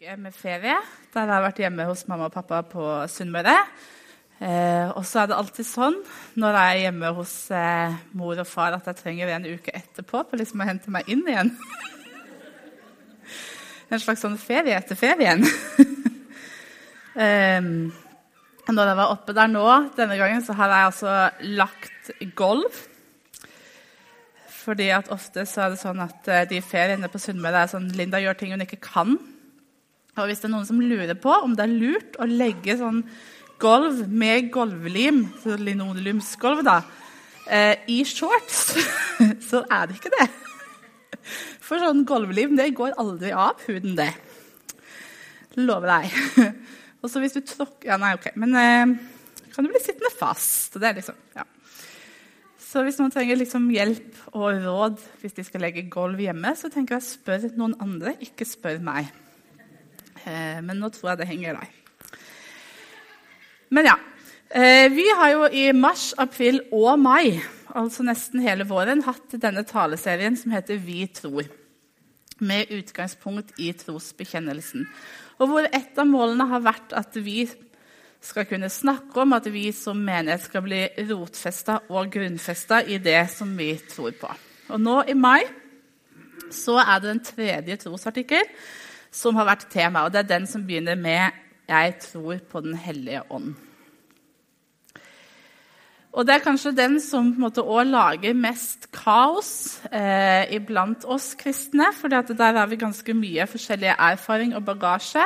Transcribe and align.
uke 0.00 0.14
med 0.16 0.32
ferie 0.32 0.78
der 1.12 1.26
jeg 1.28 1.28
har 1.28 1.42
vært 1.44 1.58
hjemme 1.60 1.84
hos 1.84 2.06
mamma 2.08 2.30
og 2.30 2.32
pappa 2.32 2.62
på 2.64 2.82
Sunnmøre. 3.12 3.52
Eh, 4.40 4.88
og 4.96 5.02
så 5.04 5.18
er 5.20 5.26
det 5.28 5.36
alltid 5.36 5.66
sånn 5.68 5.98
når 6.40 6.56
jeg 6.56 6.68
er 6.70 6.78
hjemme 6.86 7.08
hos 7.18 7.32
eh, 7.52 7.98
mor 8.16 8.38
og 8.40 8.46
far, 8.48 8.72
at 8.78 8.86
jeg 8.88 8.96
trenger 8.96 9.28
en 9.34 9.44
uke 9.50 9.74
etterpå 9.76 10.22
for 10.30 10.40
liksom 10.40 10.62
å 10.62 10.68
hente 10.70 10.92
meg 10.94 11.10
inn 11.12 11.20
igjen. 11.28 11.50
en 13.92 14.00
slags 14.00 14.24
sånn 14.24 14.38
ferie 14.40 14.78
etter 14.78 14.96
ferien. 14.96 15.44
eh, 17.26 17.60
når 18.70 18.92
jeg 18.92 18.98
var 19.02 19.12
oppe 19.12 19.34
der 19.36 19.50
nå 19.52 19.66
denne 19.98 20.16
gangen, 20.16 20.40
så 20.46 20.56
har 20.56 20.72
jeg 20.72 20.92
altså 20.94 21.18
lagt 21.60 22.14
gulv. 22.40 22.78
Fordi 24.62 24.88
at 24.96 25.12
ofte 25.12 25.44
så 25.44 25.66
er 25.66 25.76
det 25.76 25.82
sånn 25.82 26.00
at 26.06 26.32
eh, 26.32 26.48
de 26.54 26.62
feriene 26.64 27.12
på 27.12 27.20
Sunnmøre 27.20 27.66
er 27.66 27.74
sånn 27.74 27.92
Linda 28.00 28.22
gjør 28.24 28.40
ting 28.40 28.56
hun 28.56 28.64
ikke 28.64 28.80
kan. 28.88 29.18
Og 30.18 30.26
hvis 30.26 30.42
det 30.42 30.48
er 30.48 30.54
noen 30.54 30.66
som 30.68 30.80
lurer 30.82 31.14
på 31.18 31.34
om 31.44 31.54
det 31.56 31.66
er 31.66 31.74
lurt 31.74 32.18
å 32.20 32.26
legge 32.28 32.76
sånn 32.80 33.04
gulv 33.60 34.02
med 34.08 34.48
gulvlim, 34.54 35.22
linoleumsgulv, 35.44 36.64
da, 36.66 36.80
eh, 37.46 37.84
i 37.92 38.00
shorts, 38.08 38.72
så 39.50 39.62
er 39.68 39.88
det 39.88 40.00
ikke 40.00 40.14
det. 40.16 40.28
For 41.60 41.82
sånn 41.82 42.06
gulvlim 42.08 42.56
det 42.58 42.72
går 42.78 42.96
aldri 43.00 43.30
av 43.36 43.60
huden, 43.68 43.94
det. 44.00 44.10
Lover 45.60 45.92
deg. 45.98 46.50
Og 47.00 47.08
så 47.10 47.20
hvis 47.22 47.34
du 47.36 47.40
tråkker 47.44 47.90
Ja, 47.90 47.96
nei, 48.00 48.12
OK. 48.16 48.28
Men 48.38 48.56
eh, 48.58 48.92
kan 49.54 49.66
du 49.66 49.72
bli 49.72 49.80
sittende 49.82 50.12
fast. 50.14 50.76
Det 50.76 50.88
er 50.88 50.98
liksom, 50.98 51.16
ja. 51.36 51.46
Så 52.70 52.84
hvis 52.86 53.00
noen 53.00 53.10
trenger 53.10 53.38
liksom 53.40 53.64
hjelp 53.74 54.18
og 54.30 54.60
råd 54.62 55.00
hvis 55.22 55.34
de 55.34 55.44
skal 55.46 55.64
legge 55.64 55.88
gulv 55.90 56.20
hjemme, 56.22 56.52
så 56.54 56.70
tenker 56.70 56.98
jeg 56.98 57.08
spør 57.08 57.48
noen 57.58 57.74
andre, 57.82 58.14
ikke 58.22 58.46
spør 58.46 58.78
meg. 58.84 59.08
Eh, 60.26 60.58
men 60.64 60.80
nå 60.80 60.90
tror 60.94 61.12
jeg 61.12 61.22
det 61.22 61.30
henger 61.30 61.60
deg. 61.60 61.76
Men 63.70 63.90
ja. 63.92 63.96
Eh, 64.50 64.90
vi 64.90 65.06
har 65.14 65.30
jo 65.30 65.46
i 65.46 65.68
mars, 65.76 66.10
april 66.18 66.58
og 66.74 66.98
mai, 66.98 67.38
altså 67.70 68.02
nesten 68.02 68.42
hele 68.42 68.66
våren, 68.66 69.04
hatt 69.06 69.36
denne 69.38 69.62
taleserien 69.62 70.34
som 70.36 70.50
heter 70.56 70.80
Vi 70.82 71.04
tror. 71.14 71.46
Med 72.40 72.72
utgangspunkt 72.72 73.52
i 73.60 73.70
trosbekjennelsen. 73.76 74.88
Og 75.38 75.50
hvor 75.50 75.68
et 75.68 75.98
av 76.00 76.08
målene 76.08 76.48
har 76.50 76.64
vært 76.64 76.94
at 76.96 77.14
vi 77.20 77.44
skal 78.20 78.46
kunne 78.48 78.68
snakke 78.72 79.22
om 79.22 79.32
at 79.36 79.46
vi 79.52 79.70
som 79.72 80.00
menighet 80.04 80.44
skal 80.44 80.64
bli 80.64 80.82
rotfesta 81.08 81.78
og 81.88 82.10
grunnfesta 82.12 82.82
i 82.84 82.98
det 83.00 83.22
som 83.32 83.52
vi 83.56 83.72
tror 83.88 84.12
på. 84.18 84.30
Og 84.70 84.80
nå 84.80 85.00
i 85.08 85.16
mai 85.16 85.40
så 86.50 86.80
er 86.82 87.00
det 87.00 87.08
den 87.08 87.24
tredje 87.24 87.78
trosartikkel 87.84 88.48
som 89.10 89.36
har 89.36 89.48
vært 89.48 89.68
tema. 89.72 90.04
Og 90.04 90.12
det 90.12 90.24
er 90.24 90.36
den 90.36 90.46
som 90.46 90.66
begynner 90.66 90.94
med 90.94 91.30
'Jeg 91.68 91.98
tror 92.00 92.38
på 92.50 92.60
Den 92.60 92.74
hellige 92.74 93.22
ånd'. 93.30 93.54
Og 96.12 96.26
det 96.26 96.34
er 96.34 96.42
kanskje 96.42 96.74
den 96.74 97.00
som 97.00 97.30
på 97.30 97.36
en 97.36 97.40
måte 97.40 97.62
også 97.62 97.90
lager 97.90 98.34
mest 98.34 98.88
kaos 98.92 99.80
eh, 99.92 100.54
iblant 100.56 101.04
oss 101.04 101.34
kristne. 101.34 101.92
For 101.94 102.08
der 102.08 102.58
har 102.58 102.66
vi 102.66 102.76
ganske 102.76 103.14
mye 103.14 103.46
forskjellige 103.46 103.94
erfaring 103.98 104.56
og 104.56 104.64
bagasje. 104.64 105.22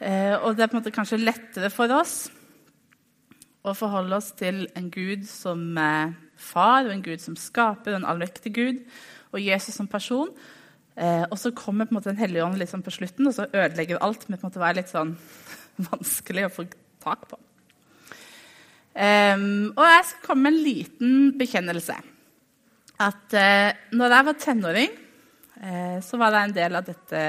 Eh, 0.00 0.34
og 0.42 0.56
det 0.56 0.62
er 0.62 0.66
på 0.66 0.76
en 0.76 0.82
måte 0.82 0.90
kanskje 0.90 1.22
lettere 1.22 1.70
for 1.70 1.86
oss 1.94 2.30
å 3.62 3.74
forholde 3.78 4.16
oss 4.18 4.32
til 4.34 4.64
en 4.74 4.90
Gud 4.90 5.22
som 5.30 5.78
eh, 5.78 6.14
far, 6.36 6.88
og 6.88 6.96
en 6.96 7.04
Gud 7.04 7.22
som 7.22 7.38
skaper, 7.38 7.94
og 7.94 8.00
en 8.00 8.08
allmektig 8.10 8.54
Gud, 8.56 8.82
og 9.30 9.38
Jesus 9.38 9.78
som 9.78 9.86
person. 9.86 10.32
Eh, 10.96 11.24
og 11.24 11.38
så 11.40 11.54
kommer 11.56 11.88
på 11.88 11.94
en 11.94 11.98
måte 12.00 12.10
Den 12.10 12.20
hellige 12.20 12.44
ånd 12.44 12.58
liksom 12.60 12.82
på 12.84 12.92
slutten, 12.92 13.28
og 13.28 13.36
så 13.36 13.48
ødelegger 13.48 14.02
alt 14.04 14.28
med 14.28 14.44
å 14.44 14.52
være 14.52 14.80
litt 14.80 14.92
sånn 14.92 15.14
vanskelig 15.90 16.46
å 16.46 16.52
få 16.52 16.66
tak 17.02 17.26
på. 17.30 17.38
Um, 18.92 19.72
og 19.72 19.86
jeg 19.88 20.02
skal 20.04 20.26
komme 20.26 20.50
med 20.50 20.52
en 20.52 20.64
liten 20.66 21.14
bekjennelse. 21.40 21.94
At 23.00 23.34
eh, 23.34 23.72
når 23.96 24.14
jeg 24.14 24.26
var 24.26 24.36
tenåring, 24.38 24.92
eh, 25.64 25.96
så 26.04 26.20
var 26.20 26.36
jeg 26.36 26.50
en 26.50 26.56
del 26.58 26.76
av 26.78 26.84
dette 26.86 27.22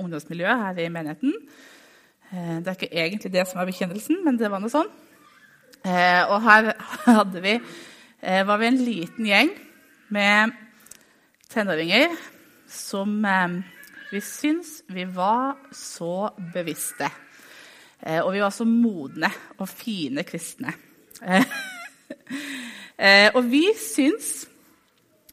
ungdomsmiljøet 0.00 0.64
her 0.64 0.80
i 0.80 0.88
menigheten. 0.92 1.36
Eh, 2.30 2.56
det 2.62 2.72
er 2.72 2.78
ikke 2.78 3.04
egentlig 3.04 3.32
det 3.36 3.46
som 3.50 3.60
er 3.60 3.68
bekjennelsen, 3.68 4.24
men 4.24 4.40
det 4.40 4.50
var 4.50 4.62
noe 4.62 4.72
sånn. 4.72 4.90
Eh, 5.84 6.22
og 6.24 6.40
her 6.44 6.72
vi, 7.46 7.54
eh, 8.22 8.42
var 8.48 8.60
vi 8.60 8.70
en 8.70 8.82
liten 8.88 9.28
gjeng 9.28 9.54
med 10.16 10.56
tenåringer 11.52 12.16
som 12.70 13.24
eh, 13.24 13.58
vi 14.10 14.20
syns 14.22 14.80
vi 14.90 15.04
var 15.10 15.58
så 15.74 16.30
bevisste. 16.54 17.10
Eh, 18.00 18.20
og 18.22 18.32
vi 18.34 18.42
var 18.42 18.54
så 18.54 18.66
modne 18.68 19.30
og 19.58 19.68
fine 19.68 20.26
kristne. 20.28 20.76
Eh, 23.00 23.30
og 23.32 23.46
vi 23.48 23.62
syns 23.80 24.42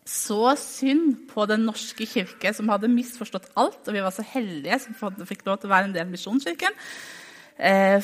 så 0.07 0.53
synd 0.55 1.25
på 1.27 1.43
Den 1.49 1.65
norske 1.67 2.05
kirke, 2.07 2.53
som 2.55 2.69
hadde 2.71 2.87
misforstått 2.87 3.49
alt. 3.59 3.81
Og 3.89 3.91
vi 3.91 4.03
var 4.05 4.13
så 4.15 4.23
heldige 4.23 4.77
som 4.79 4.95
fikk 5.27 5.43
lov 5.43 5.57
til 5.59 5.67
å 5.67 5.73
være 5.73 5.89
en 5.89 5.95
del 5.97 6.05
av 6.05 6.13
Misjonskirken. 6.13 6.77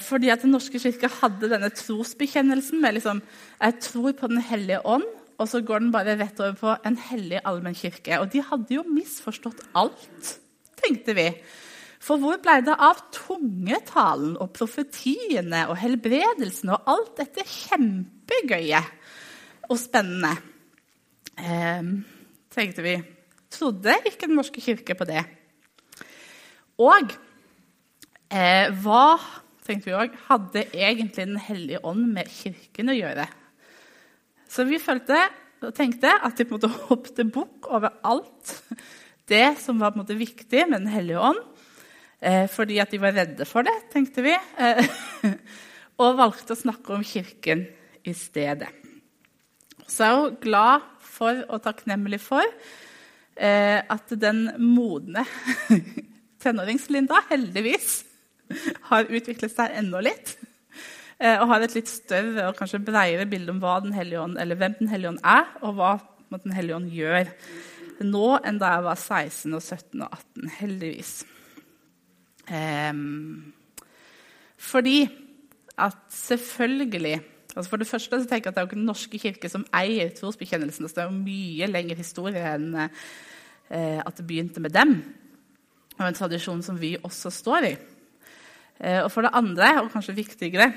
Fordi 0.03 0.33
at 0.33 0.43
Den 0.43 0.51
norske 0.51 0.81
kirke 0.83 1.07
hadde 1.21 1.47
denne 1.53 1.71
trosbekjennelsen 1.71 2.83
med 2.83 2.97
liksom, 2.97 3.23
jeg 3.61 3.79
tror 3.87 4.11
på 4.19 4.31
Den 4.33 4.43
hellige 4.43 4.83
ånd, 4.83 5.07
og 5.41 5.49
så 5.49 5.61
går 5.65 5.83
den 5.83 5.91
bare 5.93 6.15
rett 6.19 6.39
over 6.41 6.55
på 6.59 6.73
en 6.87 6.97
hellig 7.09 7.41
allmennkirke. 7.43 8.19
Og 8.21 8.29
de 8.33 8.43
hadde 8.45 8.77
jo 8.77 8.85
misforstått 8.87 9.63
alt, 9.79 10.33
tenkte 10.79 11.15
vi. 11.17 11.27
For 12.03 12.19
hvor 12.19 12.39
ble 12.43 12.57
det 12.67 12.75
av 12.83 12.99
tungetalen 13.15 14.35
og 14.43 14.51
profetiene 14.57 15.63
og 15.71 15.77
helbredelsene 15.79 16.75
og 16.75 16.89
alt 16.91 17.13
dette 17.21 17.45
kjempegøye 17.47 18.81
og 19.69 19.77
spennende? 19.79 20.33
Eh, 21.39 21.93
tenkte 22.53 22.83
vi. 22.85 22.97
Trodde 23.53 23.95
ikke 24.09 24.27
Den 24.27 24.35
norske 24.39 24.61
kirke 24.61 24.97
på 24.97 25.07
det? 25.07 25.23
Og 26.81 27.13
eh, 28.33 28.67
hva 28.83 29.05
tenkte 29.63 29.89
vi 29.89 29.95
også, 29.95 30.21
hadde 30.27 30.65
egentlig 30.73 31.27
Den 31.29 31.39
hellige 31.39 31.83
ånd 31.85 32.09
med 32.15 32.31
Kirken 32.33 32.91
å 32.91 32.97
gjøre? 32.97 33.27
Så 34.53 34.67
vi 34.69 34.77
følte 34.81 35.17
og 35.63 35.73
tenkte 35.73 36.11
at 36.11 36.37
de 36.37 36.45
på 36.45 36.53
en 36.53 36.59
måte 36.59 36.85
hoppet 36.89 37.31
bukk 37.33 37.71
over 37.73 37.95
alt 38.05 38.53
det 39.31 39.55
som 39.63 39.79
var 39.81 39.93
på 39.93 39.97
en 39.97 40.03
måte 40.03 40.19
viktig 40.19 40.65
med 40.67 40.83
Den 40.83 40.91
hellige 40.93 41.21
ånd. 41.31 41.39
Eh, 42.23 42.45
fordi 42.51 42.77
at 42.79 42.91
de 42.91 42.99
var 43.01 43.15
redde 43.15 43.47
for 43.47 43.65
det, 43.65 43.73
tenkte 43.91 44.23
vi. 44.23 44.35
Eh, 44.35 44.83
og 46.03 46.19
valgte 46.19 46.55
å 46.55 46.59
snakke 46.59 46.93
om 46.95 47.03
Kirken 47.07 47.65
i 48.03 48.13
stedet. 48.15 48.69
Så 49.87 50.05
er 50.05 50.19
hun 50.19 50.39
glad 50.43 50.85
for 51.03 51.43
og 51.49 51.63
takknemlig 51.65 52.21
for 52.23 52.45
eh, 53.35 53.79
at 53.81 54.15
den 54.19 54.45
modne 54.59 55.25
tenåringslinda 56.43 57.25
heldigvis 57.31 58.03
har 58.91 59.09
utviklet 59.09 59.55
seg 59.55 59.79
enda 59.81 60.03
litt. 60.03 60.35
Eh, 61.19 61.37
og 61.37 61.47
har 61.51 61.63
et 61.63 61.75
litt 61.77 61.91
større 61.91 62.47
og 62.49 62.57
kanskje 62.57 62.81
bredere 62.83 63.27
bilde 63.29 63.53
om 63.53 63.61
den 63.61 64.17
ånd, 64.17 64.39
hvem 64.39 64.75
Den 64.79 64.89
hellige 64.89 65.09
ånd 65.09 65.21
er, 65.23 65.45
og 65.61 65.75
hva 65.75 65.99
Den 66.43 66.51
hellige 66.51 66.75
ånd 66.75 66.89
gjør 66.89 67.29
nå 68.03 68.39
enn 68.43 68.57
da 68.59 68.71
jeg 68.73 68.83
var 68.83 68.97
16, 68.97 69.53
og 69.53 69.61
17 69.61 70.01
og 70.01 70.09
18. 70.11 70.49
Heldigvis. 70.59 71.11
Fordi 74.57 74.97
at 75.77 75.97
selvfølgelig 76.09 77.21
altså 77.55 77.69
For 77.69 77.77
det 77.77 77.87
første 77.87 78.21
så 78.21 78.29
tenker 78.29 78.49
jeg 78.49 78.51
at 78.51 78.55
det 78.55 78.61
er 78.61 78.65
jo 78.65 78.69
ikke 78.71 78.79
Den 78.79 78.89
norske 78.89 79.19
kirke 79.19 79.49
som 79.49 79.65
eier 79.77 80.09
trosbekjennelsen. 80.09 80.85
Altså 80.85 80.95
det 80.95 81.03
er 81.03 81.11
jo 81.11 81.23
mye 81.23 81.67
lengre 81.69 81.97
historie 81.99 82.53
enn 82.55 82.71
eh, 82.79 83.99
at 84.01 84.17
det 84.17 84.25
begynte 84.25 84.61
med 84.63 84.73
dem. 84.73 84.95
Og 85.99 86.07
en 86.07 86.17
tradisjon 86.17 86.63
som 86.65 86.79
vi 86.81 86.95
også 86.97 87.29
står 87.29 87.67
i. 87.69 87.75
Eh, 88.81 89.03
og 89.03 89.11
for 89.13 89.21
det 89.21 89.35
andre, 89.37 89.69
og 89.83 89.91
kanskje 89.93 90.17
viktigere, 90.17 90.71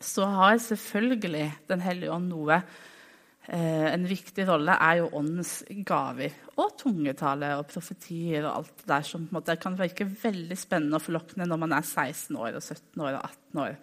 så 0.00 0.26
har 0.26 0.58
selvfølgelig 0.58 1.52
Den 1.68 1.80
hellige 1.80 2.12
ånd 2.12 2.28
noe 2.28 2.56
eh, 2.56 3.86
En 3.92 4.06
viktig 4.08 4.46
rolle 4.48 4.76
er 4.80 5.00
jo 5.00 5.12
åndens 5.16 5.62
gaver. 5.86 6.34
Og 6.56 6.74
tungetale 6.80 7.54
og 7.58 7.66
profetier 7.70 8.44
og 8.44 8.56
alt 8.58 8.74
det 8.82 8.90
der 8.90 9.06
som 9.06 9.24
på 9.24 9.32
en 9.32 9.38
måte 9.38 9.56
kan 9.60 9.78
virke 9.78 10.08
veldig 10.08 10.58
spennende 10.58 10.98
og 10.98 11.06
forlokkende 11.06 11.48
når 11.48 11.62
man 11.64 11.78
er 11.78 11.86
16 11.86 12.36
år 12.36 12.52
og 12.58 12.62
17 12.62 13.00
år 13.00 13.14
og 13.14 13.22
18 13.22 13.64
år. 13.64 13.80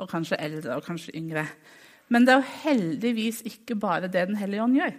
Og 0.00 0.08
kanskje 0.08 0.40
eldre 0.40 0.76
og 0.76 0.84
kanskje 0.86 1.16
yngre. 1.18 1.46
Men 2.10 2.26
det 2.26 2.34
er 2.34 2.40
jo 2.40 2.58
heldigvis 2.64 3.44
ikke 3.46 3.76
bare 3.78 4.08
det 4.08 4.28
Den 4.28 4.36
hellige 4.36 4.62
ånd 4.62 4.76
gjør. 4.76 4.98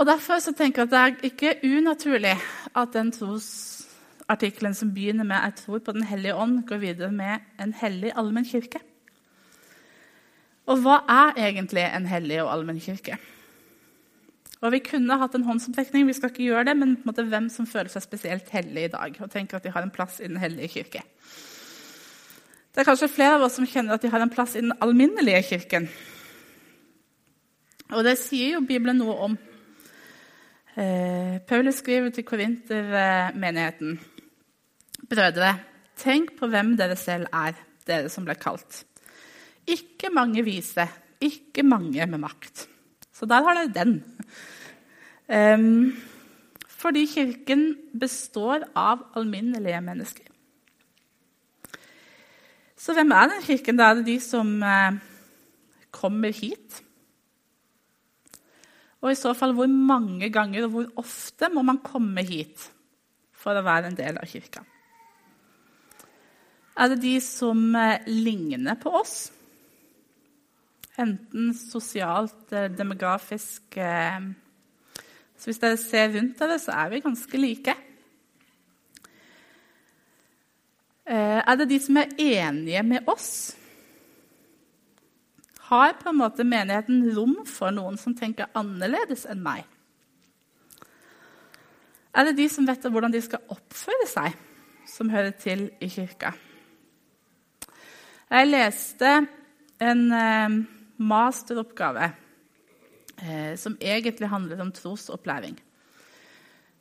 Og 0.00 0.06
Derfor 0.06 0.38
så 0.40 0.52
tenker 0.56 0.82
jeg 0.82 0.88
at 0.88 0.92
det 0.92 1.00
er 1.00 1.28
ikke 1.28 1.76
unaturlig 1.76 2.36
at 2.76 2.92
den 2.94 3.12
tros 3.12 3.79
artikkelen 4.30 4.74
som 4.74 4.94
begynner 4.94 5.24
med 5.24 5.36
'Jeg 5.36 5.54
tror 5.54 5.78
på 5.78 5.92
Den 5.92 6.02
hellige 6.02 6.34
ånd', 6.34 6.66
går 6.66 6.76
videre 6.76 7.12
med 7.12 7.40
'en 7.58 7.72
hellig 7.72 8.12
allmennkirke'. 8.16 8.80
Og 10.66 10.78
hva 10.78 11.02
er 11.08 11.32
egentlig 11.36 11.96
en 11.96 12.06
hellig 12.06 12.42
og 12.42 12.52
allmennkirke? 12.52 13.18
Og 14.60 14.72
Vi 14.72 14.78
kunne 14.78 15.16
hatt 15.18 15.34
en 15.34 15.44
håndsopptrekning, 15.44 16.06
vi 16.06 16.12
skal 16.12 16.30
ikke 16.30 16.44
gjøre 16.44 16.64
det, 16.64 16.76
men 16.76 16.98
måte 17.08 17.24
hvem 17.24 17.48
som 17.48 17.66
føler 17.66 17.88
seg 17.88 18.02
spesielt 18.02 18.50
hellig 18.52 18.84
i 18.84 18.92
dag 18.92 19.16
og 19.20 19.30
tenker 19.30 19.56
at 19.56 19.64
de 19.64 19.70
har 19.70 19.82
en 19.82 19.90
plass 19.90 20.20
i 20.20 20.28
Den 20.28 20.36
hellige 20.36 20.68
kirke. 20.68 21.02
Det 22.74 22.80
er 22.80 22.84
kanskje 22.84 23.08
flere 23.08 23.34
av 23.34 23.42
oss 23.42 23.56
som 23.58 23.66
kjenner 23.66 23.94
at 23.94 24.02
de 24.02 24.10
har 24.12 24.20
en 24.22 24.30
plass 24.30 24.54
i 24.54 24.60
den 24.60 24.72
alminnelige 24.80 25.42
kirken. 25.42 25.88
Og 27.90 28.04
det 28.04 28.18
sier 28.18 28.52
jo 28.54 28.60
Bibelen 28.60 29.00
noe 29.00 29.16
om. 29.24 29.38
Eh, 30.76 31.40
Paulus 31.48 31.80
skriver 31.80 32.10
til 32.14 32.24
korintermenigheten.: 32.24 33.98
Brødre, 35.10 35.54
tenk 35.98 36.36
på 36.38 36.48
hvem 36.50 36.76
dere 36.78 36.96
selv 36.98 37.26
er, 37.34 37.58
dere 37.88 38.10
som 38.12 38.26
ble 38.26 38.36
kalt. 38.38 38.84
Ikke 39.66 40.12
mange 40.14 40.44
vise, 40.46 40.86
ikke 41.20 41.64
mange 41.66 42.06
med 42.06 42.22
makt. 42.22 42.66
Så 43.12 43.26
der 43.28 43.44
har 43.44 43.58
dere 43.58 43.74
den. 43.74 43.96
Um, 45.30 45.92
fordi 46.80 47.04
Kirken 47.10 47.74
består 48.00 48.64
av 48.78 49.02
alminnelige 49.18 49.82
mennesker. 49.84 50.30
Så 52.80 52.94
hvem 52.96 53.12
er 53.12 53.28
den 53.28 53.42
kirken? 53.44 53.76
Da 53.76 53.90
er 53.90 53.98
det 53.98 54.06
de 54.08 54.16
som 54.24 54.54
eh, 54.64 54.96
kommer 55.92 56.32
hit. 56.32 56.80
Og 59.04 59.12
i 59.12 59.18
så 59.18 59.34
fall, 59.36 59.52
hvor 59.56 59.68
mange 59.68 60.30
ganger 60.32 60.64
og 60.64 60.72
hvor 60.72 60.88
ofte 61.02 61.50
må 61.52 61.64
man 61.66 61.82
komme 61.84 62.24
hit 62.24 62.70
for 63.36 63.56
å 63.56 63.64
være 63.64 63.90
en 63.90 63.98
del 63.98 64.16
av 64.20 64.28
kirka? 64.28 64.64
Er 66.80 66.88
det 66.88 67.02
de 67.02 67.18
som 67.20 67.60
eh, 67.76 68.06
ligner 68.08 68.78
på 68.80 68.92
oss? 69.02 69.28
Enten 71.00 71.52
sosialt, 71.56 72.46
eh, 72.56 72.70
demografisk 72.72 73.76
eh, 73.76 74.30
Så 75.36 75.50
hvis 75.50 75.60
dere 75.60 75.76
ser 75.80 76.12
rundt 76.14 76.40
dere, 76.40 76.56
så 76.60 76.72
er 76.72 76.90
vi 76.92 77.04
ganske 77.04 77.40
like. 77.40 77.76
Er 81.10 81.56
det 81.58 81.64
de 81.70 81.78
som 81.82 81.96
er 81.96 82.12
enige 82.22 82.82
med 82.86 83.08
oss? 83.08 83.56
Har 85.70 85.96
på 85.98 86.12
en 86.12 86.20
måte 86.20 86.44
menigheten 86.46 87.00
rom 87.16 87.40
for 87.48 87.72
noen 87.74 87.96
som 87.98 88.14
tenker 88.14 88.52
annerledes 88.54 89.24
enn 89.32 89.40
meg? 89.42 89.64
Er 92.14 92.28
det 92.28 92.36
de 92.38 92.46
som 92.52 92.68
vet 92.68 92.84
hvordan 92.84 93.16
de 93.16 93.24
skal 93.24 93.42
oppføre 93.50 94.06
seg, 94.12 94.38
som 94.92 95.10
hører 95.10 95.34
til 95.40 95.66
i 95.80 95.90
kirka? 95.90 96.36
Jeg 98.30 98.46
leste 98.46 99.08
en 99.82 100.02
eh, 100.14 100.52
masteroppgave 101.02 102.12
eh, 103.18 103.56
som 103.58 103.74
egentlig 103.82 104.28
handler 104.30 104.60
om 104.62 104.70
trosopplæring. 104.72 105.56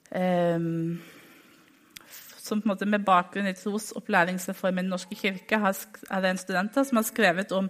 Um, 0.10 1.00
som 2.42 2.62
med 2.66 3.06
bakgrunn 3.06 3.50
i 3.50 3.54
trosopplæringsreformen 3.54 4.80
i 4.80 4.86
Den 4.86 4.90
norske 4.90 5.16
kirke 5.16 5.56
er 5.56 6.22
det 6.22 6.30
en 6.30 6.38
student 6.38 6.74
som 6.74 6.98
har 6.98 7.06
skrevet 7.06 7.52
om 7.52 7.70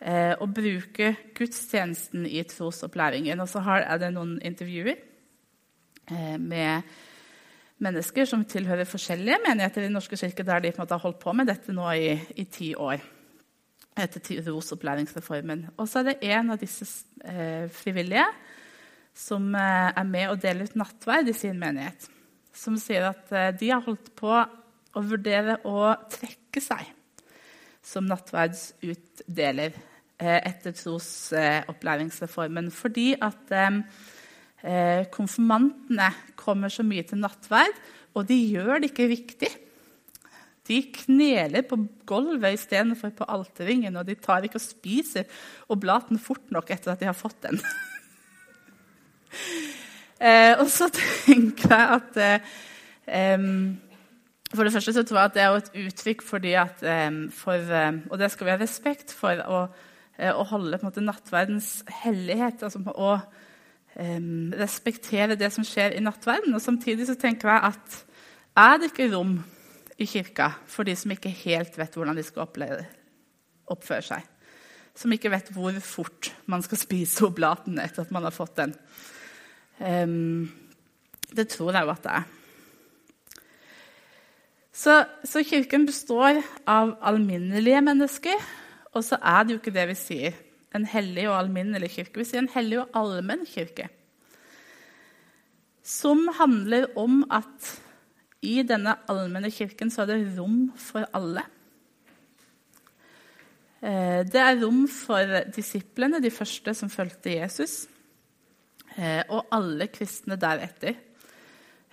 eh, 0.00 0.34
å 0.38 0.46
bruke 0.46 1.14
gudstjenesten 1.34 2.26
i 2.26 2.42
trosopplæringen. 2.42 3.40
Og 3.40 3.48
så 3.48 3.62
er 3.66 3.98
det 3.98 4.12
noen 4.14 4.38
intervjuer 4.42 4.94
eh, 4.94 6.38
med 6.38 6.82
mennesker 7.84 8.26
som 8.28 8.44
tilhører 8.48 8.88
forskjellige 8.88 9.38
menigheter 9.46 9.84
i 9.84 9.88
Den 9.88 9.96
norske 9.98 10.18
kirke, 10.18 10.46
der 10.46 10.60
de 10.64 10.72
på 10.72 10.80
en 10.80 10.86
måte 10.86 10.98
har 10.98 11.04
holdt 11.06 11.22
på 11.22 11.34
med 11.36 11.48
dette 11.50 11.74
nå 11.74 11.88
i, 11.94 12.12
i 12.36 12.44
ti 12.50 12.74
år. 12.74 13.00
Etter 13.98 14.22
trosopplæringsreformen. 14.22 15.66
Og 15.76 15.88
så 15.90 16.02
er 16.02 16.10
det 16.10 16.30
en 16.30 16.54
av 16.54 16.60
disse 16.60 16.86
eh, 17.24 17.66
frivillige 17.74 18.26
som 19.18 19.50
eh, 19.58 19.90
er 19.90 20.06
med 20.06 20.30
og 20.30 20.42
deler 20.42 20.68
ut 20.68 20.78
nattverd 20.78 21.32
i 21.32 21.36
sin 21.36 21.58
menighet 21.58 22.06
som 22.58 22.78
sier 22.80 23.08
at 23.10 23.32
eh, 23.32 23.52
de 23.58 23.70
har 23.72 23.84
holdt 23.86 24.12
på 24.18 24.32
å 24.32 25.04
vurdere 25.04 25.58
å 25.68 25.94
trekke 26.10 26.60
seg 26.62 26.86
som 27.84 28.08
nattverdsutdeler 28.08 29.72
eh, 29.72 30.40
etter 30.42 30.74
trosopplæringsreformen. 30.76 32.70
Fordi 32.74 33.12
at 33.14 33.52
eh, 33.54 33.80
konfirmantene 35.14 36.08
kommer 36.34 36.72
så 36.72 36.82
mye 36.82 37.04
til 37.06 37.20
nattverd, 37.22 37.76
og 38.18 38.26
de 38.26 38.34
gjør 38.50 38.80
det 38.82 38.90
ikke 38.90 39.06
riktig. 39.12 39.50
De 40.68 40.80
kneler 40.92 41.64
på 41.64 41.78
gulvet 42.08 42.58
istedenfor 42.58 43.14
på 43.16 43.26
alterringen, 43.32 43.96
og 43.96 44.08
de 44.08 44.16
tar 44.20 44.44
ikke 44.44 44.58
og 44.60 44.64
spiser 44.64 45.28
oblaten 45.72 46.20
fort 46.20 46.50
nok 46.52 46.70
etter 46.74 46.92
at 46.92 47.00
de 47.00 47.08
har 47.08 47.16
fått 47.16 47.40
den. 47.48 47.62
Eh, 50.18 50.56
og 50.58 50.66
så 50.66 50.88
tenker 51.28 51.70
jeg 51.70 51.90
at 51.94 52.16
eh, 53.06 53.36
For 54.50 54.66
det 54.66 54.72
første 54.74 54.94
så 54.96 55.04
tror 55.06 55.18
jeg 55.20 55.28
at 55.28 55.36
det 55.36 55.42
er 55.44 55.58
et 55.60 55.68
uttrykk 55.84 56.24
fordi 56.26 56.54
at 56.58 56.82
eh, 56.82 57.20
for, 57.30 57.76
Og 58.10 58.16
det 58.18 58.32
skal 58.32 58.48
vi 58.48 58.50
ha 58.50 58.58
respekt 58.58 59.14
for 59.14 59.38
å, 59.38 59.60
eh, 60.16 60.32
å 60.32 60.42
holde 60.48 60.80
på 60.80 60.88
en 60.88 60.90
måte 60.90 61.04
nattverdens 61.06 61.68
hellighet. 62.00 62.64
altså 62.66 62.82
å 63.98 64.58
respektere 64.60 65.36
det 65.38 65.50
som 65.54 65.66
skjer 65.66 65.96
i 65.96 66.02
nattverden. 66.04 66.54
Og 66.54 66.62
samtidig 66.62 67.08
så 67.08 67.16
tenker 67.18 67.50
jeg 67.50 67.72
at 67.72 67.98
er 68.58 68.78
det 68.78 68.92
ikke 68.92 69.10
rom 69.12 69.38
i 69.98 70.06
kirka 70.06 70.52
for 70.70 70.86
de 70.86 70.94
som 70.98 71.12
ikke 71.14 71.32
helt 71.44 71.78
vet 71.78 71.98
hvordan 71.98 72.18
de 72.18 72.24
skal 72.26 72.46
oppleve, 72.46 72.84
oppføre 73.70 74.06
seg? 74.06 74.24
Som 74.98 75.14
ikke 75.14 75.30
vet 75.34 75.50
hvor 75.54 75.74
fort 75.82 76.32
man 76.50 76.62
skal 76.66 76.80
spise 76.86 77.26
oblaten 77.26 77.78
etter 77.82 78.06
at 78.06 78.14
man 78.14 78.26
har 78.26 78.34
fått 78.34 78.56
den. 78.60 78.74
Um, 79.78 80.48
det 81.34 81.50
tror 81.52 81.74
jeg 81.74 81.86
jo 81.86 81.94
at 81.94 82.04
det 82.06 82.16
er. 82.18 82.34
Så, 84.78 84.94
så, 85.26 85.42
Kirken 85.42 85.88
består 85.88 86.38
av 86.70 86.92
alminnelige 87.02 87.80
mennesker, 87.82 88.42
og 88.94 89.02
så 89.02 89.18
er 89.18 89.42
det 89.42 89.56
jo 89.56 89.58
ikke 89.58 89.74
det 89.74 89.86
vi 89.90 89.96
sier. 89.98 90.36
En 90.76 90.84
hellig 90.84 91.28
og 91.30 91.38
alminnelig 91.38 91.92
kirke. 91.94 92.20
Vi 92.20 92.28
sier 92.28 92.42
en 92.42 92.52
hellig 92.52 92.82
og 92.82 92.96
allmenn 92.98 93.46
kirke. 93.48 93.88
Som 95.88 96.26
handler 96.36 96.90
om 97.00 97.22
at 97.32 97.70
i 98.44 98.60
denne 98.66 98.94
allmenne 99.10 99.50
kirken 99.50 99.90
så 99.90 100.04
er 100.04 100.12
det 100.12 100.34
rom 100.36 100.68
for 100.78 101.08
alle. 101.16 101.42
Eh, 103.78 104.24
det 104.26 104.40
er 104.42 104.60
rom 104.60 104.86
for 104.90 105.34
disiplene, 105.54 106.20
de 106.22 106.30
første 106.34 106.74
som 106.74 106.90
fulgte 106.90 107.36
Jesus. 107.36 107.86
Eh, 108.98 109.22
og 109.30 109.46
alle 109.54 109.88
kristne 109.90 110.38
deretter. 110.38 110.96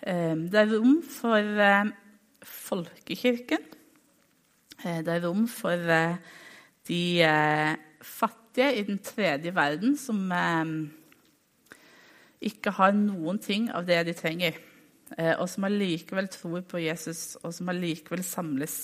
Eh, 0.01 0.35
det 0.35 0.61
er 0.61 0.73
rom 0.73 0.99
for 1.01 1.93
folkekirken. 2.45 3.71
Det 4.85 5.09
er 5.09 5.23
rom 5.23 5.47
for 5.49 5.79
de 6.85 7.03
fattige 8.03 8.44
i 8.63 8.83
den 8.87 8.99
tredje 9.03 9.51
verden 9.55 9.97
som 9.99 10.31
ikke 12.45 12.71
har 12.77 12.93
noen 12.95 13.39
ting 13.43 13.67
av 13.73 13.87
det 13.87 13.97
de 14.07 14.13
trenger, 14.15 14.59
og 15.39 15.47
som 15.51 15.67
allikevel 15.67 16.29
tror 16.31 16.63
på 16.69 16.79
Jesus, 16.83 17.35
og 17.43 17.51
som 17.55 17.71
allikevel 17.73 18.23
samles 18.23 18.77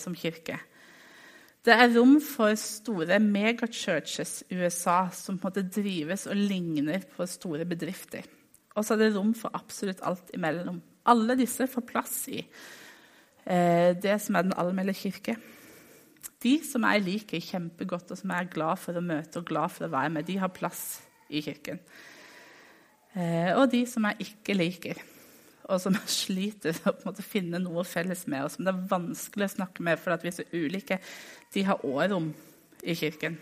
som 0.00 0.14
kirke. 0.18 0.58
Det 1.64 1.72
er 1.72 1.94
rom 1.94 2.18
for 2.20 2.52
store 2.60 3.16
megachurches 3.24 4.42
i 4.52 4.58
USA 4.60 5.06
som 5.16 5.38
på 5.40 5.48
en 5.48 5.54
måte 5.54 5.62
drives 5.72 6.26
og 6.28 6.36
ligner 6.36 7.06
på 7.16 7.24
store 7.28 7.64
bedrifter. 7.64 8.26
Og 8.76 8.84
så 8.84 8.94
er 8.94 9.06
det 9.06 9.14
rom 9.14 9.32
for 9.38 9.54
absolutt 9.56 10.02
alt 10.04 10.32
imellom. 10.36 10.82
Alle 11.08 11.36
disse 11.38 11.64
får 11.70 11.86
plass 11.88 12.18
i 12.28 12.42
eh, 12.42 13.96
det 13.96 14.18
som 14.20 14.36
er 14.36 14.44
den 14.44 14.56
allmenne 14.60 14.92
kirke. 14.96 15.38
De 16.44 16.54
som 16.64 16.84
jeg 16.88 17.04
liker 17.04 17.42
kjempegodt, 17.42 18.10
og 18.12 18.20
som 18.20 18.32
jeg 18.32 18.44
er 18.44 18.52
glad 18.52 18.80
for 18.80 18.98
å 18.98 19.04
møte 19.04 19.40
og 19.40 19.48
glad 19.48 19.72
for 19.72 19.86
å 19.86 19.94
være 19.94 20.12
med, 20.16 20.26
de 20.28 20.38
har 20.40 20.52
plass 20.54 20.84
i 21.28 21.42
kirken. 21.44 21.80
Eh, 23.14 23.52
og 23.54 23.68
de 23.72 23.84
som 23.88 24.06
jeg 24.10 24.28
ikke 24.28 24.56
liker, 24.58 25.00
og 25.64 25.80
som 25.80 25.96
jeg 25.96 26.12
sliter 26.12 26.76
med 27.06 27.20
å 27.20 27.24
finne 27.24 27.62
noe 27.62 27.86
felles 27.88 28.26
med, 28.28 28.44
og 28.44 28.52
som 28.52 28.66
det 28.66 28.74
er 28.74 28.86
vanskelig 28.90 29.48
å 29.48 29.54
snakke 29.56 29.86
med 29.86 30.00
fordi 30.00 30.26
vi 30.26 30.32
er 30.32 30.36
så 30.36 30.46
ulike, 30.52 31.00
de 31.54 31.66
har 31.70 31.84
òg 31.86 32.06
rom 32.12 32.30
i 32.84 32.96
kirken. 32.98 33.38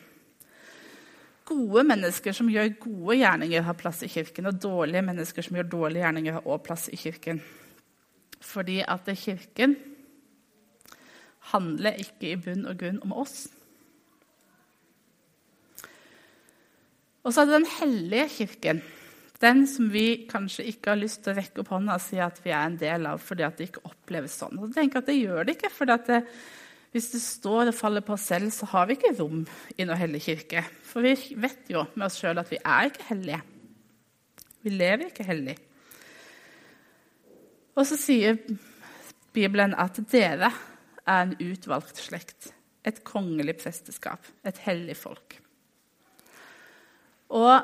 Gode 1.49 1.83
mennesker 1.89 2.37
som 2.37 2.51
gjør 2.53 2.71
gode 2.81 3.17
gjerninger, 3.19 3.65
har 3.67 3.79
plass 3.79 4.05
i 4.07 4.11
kirken. 4.13 4.47
Og 4.49 4.61
dårlige 4.63 5.03
mennesker 5.03 5.45
som 5.45 5.57
gjør 5.59 5.73
dårlige 5.73 6.05
gjerninger, 6.05 6.37
har 6.39 6.47
òg 6.47 6.63
plass 6.65 6.87
i 6.93 6.99
kirken. 7.01 7.43
Fordi 8.43 8.79
at 8.87 9.11
kirken 9.19 9.75
handler 11.51 11.99
ikke 12.01 12.31
i 12.31 12.39
bunn 12.39 12.65
og 12.71 12.79
grunn 12.81 13.03
om 13.05 13.15
oss. 13.25 13.49
Og 17.23 17.31
så 17.31 17.43
er 17.43 17.51
det 17.51 17.59
den 17.61 17.71
hellige 17.79 18.29
kirken. 18.39 18.83
Den 19.43 19.65
som 19.67 19.91
vi 19.91 20.25
kanskje 20.31 20.69
ikke 20.71 20.93
har 20.93 21.01
lyst 21.01 21.25
til 21.25 21.33
å 21.33 21.39
rekke 21.39 21.63
opp 21.63 21.71
hånda 21.75 21.99
og 21.99 22.03
si 22.05 22.19
at 22.23 22.39
vi 22.45 22.53
er 22.55 22.67
en 22.67 22.79
del 22.79 23.07
av 23.11 23.23
fordi 23.23 23.47
det 23.59 23.71
ikke 23.71 23.87
oppleves 23.89 24.37
sånn. 24.39 24.59
Og 24.59 24.69
så 24.69 24.79
tenker 24.79 25.01
jeg 25.01 25.03
at 25.03 25.11
Det 25.11 25.19
gjør 25.19 25.47
det 25.47 25.57
ikke. 25.57 25.71
for 25.71 26.27
hvis 26.93 27.09
det 27.09 27.23
står 27.25 27.71
og 27.71 27.75
faller 27.75 28.05
på 28.05 28.13
oss 28.13 28.27
selv, 28.29 28.51
så 28.53 28.67
har 28.69 28.87
vi 28.87 28.99
ikke 28.99 29.15
rom 29.17 29.47
i 29.79 29.85
noen 29.87 29.97
hellig 29.97 30.21
kirke. 30.27 30.61
For 30.85 31.01
vi 31.01 31.15
vet 31.41 31.71
jo 31.73 31.87
med 31.95 32.05
oss 32.07 32.19
sjøl 32.21 32.39
at 32.43 32.51
vi 32.53 32.59
er 32.61 32.91
ikke 32.91 33.07
hellige. 33.09 33.41
Vi 34.63 34.75
lever 34.75 35.09
ikke 35.09 35.25
hellig. 35.25 35.57
Og 37.73 37.89
så 37.89 37.97
sier 37.97 38.37
Bibelen 39.33 39.73
at 39.73 39.97
dere 40.13 40.53
er 41.09 41.27
en 41.27 41.37
utvalgt 41.41 42.01
slekt. 42.03 42.53
Et 42.87 42.99
kongelig 43.07 43.57
presteskap. 43.63 44.27
Et 44.47 44.59
hellig 44.67 44.97
folk. 44.99 45.39
Og 47.33 47.55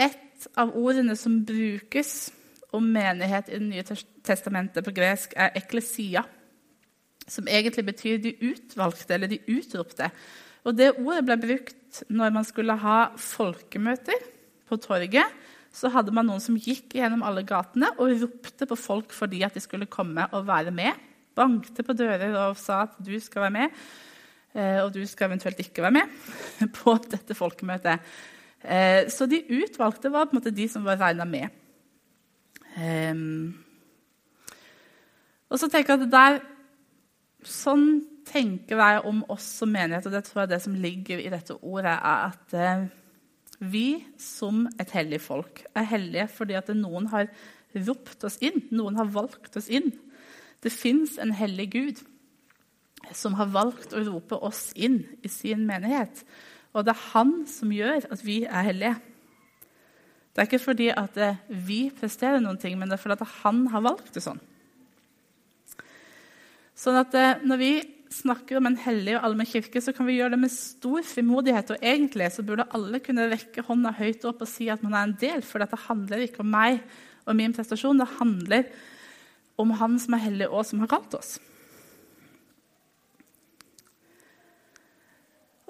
et 0.00 0.48
av 0.58 0.72
ordene 0.76 1.16
som 1.16 1.42
brukes 1.46 2.32
om 2.74 2.86
menighet 2.90 3.48
i 3.48 3.58
Det 3.58 3.68
nye 3.68 3.84
testamentet 4.26 4.84
på 4.84 4.94
gresk, 4.94 5.34
er 5.36 5.54
eklesia. 5.54 6.24
Som 7.28 7.46
egentlig 7.48 7.86
betyr 7.86 8.18
de 8.18 8.34
utvalgte, 8.42 9.14
eller 9.14 9.30
de 9.30 9.38
utropte. 9.48 10.10
Og 10.64 10.76
det 10.76 10.96
ordet 10.98 11.24
ble 11.24 11.36
brukt 11.40 12.02
når 12.08 12.30
man 12.34 12.44
skulle 12.44 12.74
ha 12.76 13.14
folkemøter 13.16 14.26
på 14.68 14.76
torget 14.76 15.28
så 15.74 15.90
hadde 15.90 16.14
man 16.14 16.28
noen 16.30 16.42
som 16.42 16.58
gikk 16.58 16.94
gjennom 16.94 17.24
alle 17.26 17.42
gatene 17.46 17.90
og 17.98 18.14
ropte 18.22 18.68
på 18.70 18.78
folk 18.78 19.14
fordi 19.14 19.42
at 19.46 19.56
de 19.56 19.62
skulle 19.62 19.90
komme 19.90 20.26
og 20.30 20.46
være 20.46 20.70
med. 20.74 20.94
Bankte 21.34 21.84
på 21.86 21.96
dører 21.96 22.34
og 22.44 22.58
sa 22.60 22.84
at 22.86 22.96
du 23.02 23.12
skal 23.22 23.46
være 23.46 23.56
med, 23.56 23.82
eh, 24.54 24.80
og 24.84 24.92
du 24.94 25.02
skal 25.08 25.30
eventuelt 25.30 25.60
ikke 25.64 25.82
være 25.82 25.98
med 25.98 26.70
på 26.78 26.96
dette 27.10 27.36
folkemøtet. 27.36 28.14
Eh, 28.64 29.10
så 29.12 29.26
de 29.28 29.42
utvalgte 29.58 30.12
var 30.12 30.28
på 30.28 30.36
en 30.36 30.40
måte 30.40 30.54
de 30.54 30.68
som 30.70 30.86
var 30.86 31.00
regna 31.02 31.26
med. 31.28 31.60
Ehm, 32.80 33.54
og 35.50 35.60
så 35.60 35.68
tenker 35.70 35.94
jeg 35.94 36.06
at 36.06 36.12
der, 36.18 36.42
Sånn 37.44 37.98
tenker 38.24 38.78
jeg 38.80 39.00
om 39.04 39.18
oss 39.28 39.44
som 39.58 39.68
menighet, 39.68 40.06
og 40.08 40.14
det 40.14 40.22
tror 40.24 40.38
jeg 40.42 40.54
det 40.54 40.58
som 40.64 40.76
ligger 40.80 41.20
i 41.20 41.28
dette 41.28 41.58
ordet, 41.60 41.92
er 41.92 42.30
at 42.30 42.54
eh, 42.56 42.86
vi 43.60 43.88
som 44.20 44.64
et 44.80 44.94
hellig 44.96 45.20
folk 45.20 45.60
er 45.76 45.86
hellige 45.90 46.24
fordi 46.32 46.56
at 46.56 46.72
noen 46.72 47.10
har 47.12 47.28
ropt 47.84 48.24
oss 48.24 48.38
inn, 48.44 48.62
noen 48.72 48.96
har 48.96 49.10
valgt 49.12 49.58
oss 49.60 49.68
inn. 49.68 49.90
Det 50.64 50.72
fins 50.72 51.18
en 51.20 51.34
hellig 51.36 51.68
Gud 51.74 52.02
som 53.12 53.36
har 53.36 53.52
valgt 53.52 53.92
å 53.92 54.02
rope 54.06 54.38
oss 54.40 54.70
inn 54.74 55.02
i 55.22 55.28
sin 55.28 55.66
menighet. 55.68 56.22
Og 56.72 56.86
det 56.86 56.94
er 56.94 57.08
han 57.12 57.34
som 57.50 57.72
gjør 57.74 58.08
at 58.08 58.24
vi 58.24 58.42
er 58.48 58.70
hellige. 58.70 58.94
Det 60.34 60.42
er 60.42 60.48
ikke 60.48 60.64
fordi 60.64 60.88
at 60.90 61.18
vi 61.68 61.84
presterer 61.94 62.40
noen 62.42 62.58
ting, 62.58 62.78
men 62.78 62.90
det 62.90 62.96
er 62.96 63.02
fordi 63.02 63.20
at 63.20 63.36
han 63.44 63.66
har 63.70 63.84
valgt 63.84 64.16
det 64.16 64.24
sånn. 64.24 64.40
Sånn 66.74 66.98
at 66.98 67.14
eh, 67.14 67.44
når 67.46 67.60
vi 67.60 67.72
snakker 68.14 68.58
om 68.58 68.66
en 68.66 68.78
hellig 68.78 69.14
og 69.16 69.26
allmenn 69.28 69.48
kirke, 69.48 69.78
så 69.82 69.94
kan 69.94 70.08
vi 70.08 70.16
gjøre 70.18 70.34
det 70.34 70.40
med 70.42 70.52
stor 70.52 71.06
frimodighet. 71.06 71.70
Og 71.74 71.86
egentlig 71.86 72.30
så 72.34 72.44
burde 72.46 72.66
alle 72.74 73.00
kunne 73.02 73.28
rekke 73.30 73.62
hånda 73.66 73.94
høyt 73.98 74.26
opp 74.26 74.42
og 74.42 74.50
si 74.50 74.66
at 74.72 74.82
man 74.82 74.96
er 74.96 75.06
en 75.06 75.16
del. 75.20 75.44
For 75.46 75.62
dette 75.62 75.78
handler 75.86 76.26
ikke 76.26 76.42
om 76.42 76.50
meg 76.50 76.82
og 77.24 77.38
min 77.38 77.54
prestasjon. 77.54 78.02
Det 78.02 78.10
handler 78.18 78.66
om 79.60 79.70
Han 79.78 79.98
som 80.02 80.16
er 80.16 80.24
hellig, 80.26 80.48
og 80.48 80.66
som 80.66 80.80
har 80.82 80.90
kalt 80.90 81.14
oss. 81.18 81.36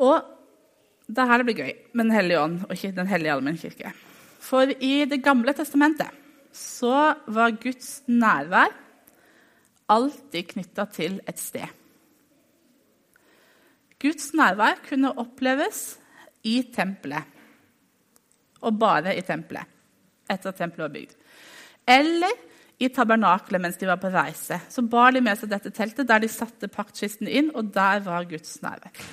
Og 0.01 0.31
det 1.05 1.21
er 1.21 1.29
her 1.29 1.43
det 1.43 1.47
blir 1.51 1.61
gøy 1.61 1.73
med 1.93 2.07
Den 2.07 2.15
hellige 2.17 2.41
ånd 2.41 2.61
og 2.65 2.73
ikke 2.75 2.95
Den 2.97 3.11
hellige 3.11 3.35
allmennkirke. 3.35 3.93
For 4.41 4.69
i 4.69 5.05
Det 5.05 5.21
gamle 5.23 5.55
testamentet 5.57 6.23
så 6.55 7.15
var 7.27 7.57
Guds 7.59 8.05
nærvær 8.07 8.71
alltid 9.91 10.53
knytta 10.53 10.87
til 10.95 11.19
et 11.29 11.41
sted. 11.41 11.67
Guds 14.01 14.31
nærvær 14.37 14.79
kunne 14.87 15.11
oppleves 15.19 15.99
i 16.45 16.61
tempelet. 16.75 17.25
Og 18.65 18.79
bare 18.79 19.17
i 19.17 19.25
tempelet, 19.27 19.67
etter 20.31 20.53
at 20.53 20.61
tempelet 20.61 20.87
var 20.87 20.95
bygd. 20.95 21.17
Eller 21.91 22.39
i 22.85 22.91
tabernakelet 22.93 23.63
mens 23.63 23.79
de 23.81 23.89
var 23.89 24.01
på 24.03 24.13
reise. 24.13 24.61
Så 24.69 24.85
bar 24.87 25.15
de 25.15 25.23
med 25.25 25.39
seg 25.41 25.51
dette 25.53 25.73
teltet, 25.75 26.09
der 26.09 26.23
de 26.23 26.31
satte 26.31 26.71
paktkisten 26.71 27.31
inn, 27.31 27.51
og 27.57 27.73
der 27.75 28.03
var 28.05 28.27
Guds 28.29 28.59
nærvær. 28.65 29.05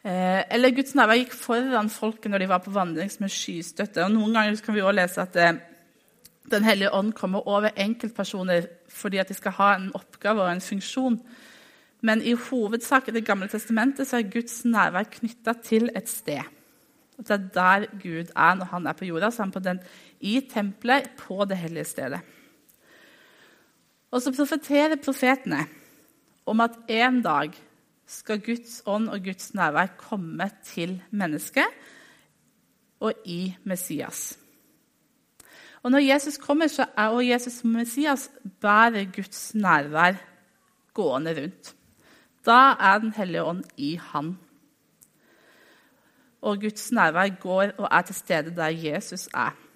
Eh, 0.00 0.42
eller 0.48 0.72
Guds 0.72 0.94
nærvær 0.96 1.18
gikk 1.20 1.34
foran 1.36 1.90
folket 1.92 2.32
når 2.32 2.40
de 2.40 2.48
var 2.48 2.62
på 2.64 2.72
vandring 2.72 3.10
med 3.20 3.32
skystøtte. 3.32 4.04
Og 4.06 4.14
Noen 4.14 4.36
ganger 4.36 4.62
kan 4.64 4.76
vi 4.76 4.84
også 4.84 4.96
lese 4.96 5.26
at 5.26 5.36
eh, 5.36 5.58
Den 6.50 6.64
hellige 6.64 6.90
ånd 6.90 7.12
kommer 7.14 7.46
over 7.46 7.70
enkeltpersoner 7.76 8.64
fordi 8.88 9.20
at 9.22 9.28
de 9.28 9.34
skal 9.34 9.52
ha 9.54 9.74
en 9.76 9.90
oppgave 9.94 10.42
og 10.42 10.50
en 10.50 10.60
funksjon. 10.64 11.20
Men 12.02 12.22
i 12.22 12.32
hovedsak 12.32 13.08
i 13.08 13.12
Det 13.12 13.26
gamle 13.26 13.48
testamentet 13.48 14.08
så 14.08 14.18
er 14.18 14.32
Guds 14.32 14.64
nærvær 14.64 15.12
knytta 15.12 15.54
til 15.62 15.90
et 15.94 16.08
sted. 16.08 16.40
Og 17.18 17.28
det 17.28 17.36
er 17.36 17.48
der 17.54 17.86
Gud 18.00 18.32
er 18.32 18.54
når 18.56 18.64
han 18.64 18.86
er 18.86 18.96
på 18.96 19.04
jorda. 19.04 19.30
Så 19.30 19.42
er 19.42 19.46
han 19.46 19.52
på 19.52 19.60
den, 19.60 19.80
i 20.20 20.40
tempelet, 20.50 21.10
på 21.18 21.44
det 21.44 21.56
hellige 21.56 21.84
stedet. 21.84 22.20
Og 24.10 24.22
så 24.22 24.32
profeterer 24.34 25.00
profetene 25.04 25.64
om 26.46 26.60
at 26.60 26.76
en 26.88 27.22
dag 27.22 27.54
skal 28.10 28.42
Guds 28.42 28.80
ånd 28.90 29.08
og 29.08 29.22
Guds 29.24 29.52
nærvær 29.54 29.94
komme 30.00 30.50
til 30.66 30.96
mennesket 31.10 31.66
og 33.00 33.14
i 33.24 33.54
Messias. 33.64 34.38
Og 35.82 35.90
når 35.94 35.98
Jesus 36.04 36.36
kommer, 36.36 36.68
så 36.68 36.84
er 36.96 37.14
og 37.14 37.24
Jesus 37.24 37.62
Messias 37.64 38.28
bærer 38.60 39.06
Guds 39.14 39.54
nærvær 39.54 40.18
gående 40.94 41.34
rundt. 41.42 41.74
Da 42.46 42.74
er 42.80 42.98
Den 42.98 43.12
hellige 43.12 43.44
ånd 43.44 43.64
i 43.76 43.94
han. 43.94 44.38
Og 46.42 46.60
Guds 46.60 46.92
nærvær 46.92 47.28
går 47.40 47.72
og 47.78 47.88
er 47.90 48.02
til 48.02 48.14
stede 48.14 48.56
der 48.56 48.68
Jesus 48.68 49.28
er. 49.34 49.69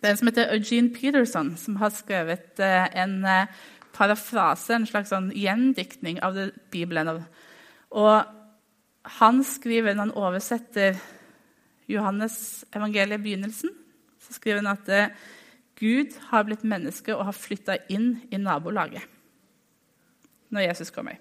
Det 0.00 0.08
er 0.08 0.14
en 0.14 0.16
som 0.16 0.30
heter 0.30 0.54
Eugene 0.54 0.94
Peterson, 0.94 1.52
som 1.60 1.76
har 1.76 1.92
skrevet 1.92 2.60
eh, 2.64 2.86
en 3.02 3.18
eh, 3.28 3.50
parafrase, 3.92 4.72
en 4.72 4.88
slags 4.88 5.12
sånn 5.12 5.28
gjendiktning 5.36 6.22
av 6.24 6.38
Bibelen. 6.72 7.24
Og 7.92 8.14
han 9.20 9.42
skriver, 9.44 9.92
når 9.92 10.08
han 10.08 10.16
oversetter 10.16 10.96
Johannes 11.90 12.64
evangeliet 12.72 13.20
begynnelsen, 13.20 13.74
så 14.24 14.36
skriver 14.36 14.62
han 14.62 14.72
at 14.72 14.88
eh, 14.88 15.12
Gud 15.80 16.16
har 16.30 16.48
blitt 16.48 16.64
menneske 16.64 17.12
og 17.16 17.26
har 17.28 17.36
flytta 17.36 17.76
inn 17.92 18.14
i 18.32 18.40
nabolaget 18.40 19.04
når 20.50 20.66
Jesus 20.66 20.90
kommer. 20.92 21.20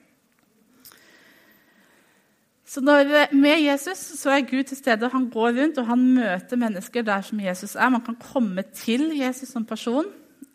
Så 2.69 2.81
når, 2.81 2.99
eh, 2.99 3.33
Med 3.33 3.61
Jesus 3.61 3.97
så 3.97 4.29
er 4.29 4.45
Gud 4.49 4.63
til 4.63 4.77
stede. 4.77 5.09
Han 5.09 5.29
går 5.29 5.55
rundt 5.57 5.77
og 5.77 5.87
han 5.87 6.13
møter 6.13 6.57
mennesker 6.57 7.01
der 7.01 7.21
som 7.21 7.39
Jesus 7.39 7.75
er. 7.75 7.89
Man 7.89 8.05
kan 8.05 8.15
komme 8.15 8.63
til 8.73 9.17
Jesus 9.17 9.49
som 9.49 9.65
person 9.65 10.05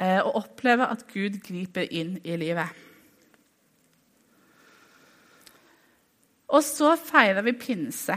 eh, 0.00 0.20
og 0.22 0.36
oppleve 0.36 0.86
at 0.90 1.06
Gud 1.12 1.40
griper 1.42 1.88
inn 1.90 2.18
i 2.24 2.36
livet. 2.36 2.70
Og 6.48 6.62
så 6.62 6.94
feirer 6.96 7.42
vi 7.42 7.52
pinse. 7.52 8.14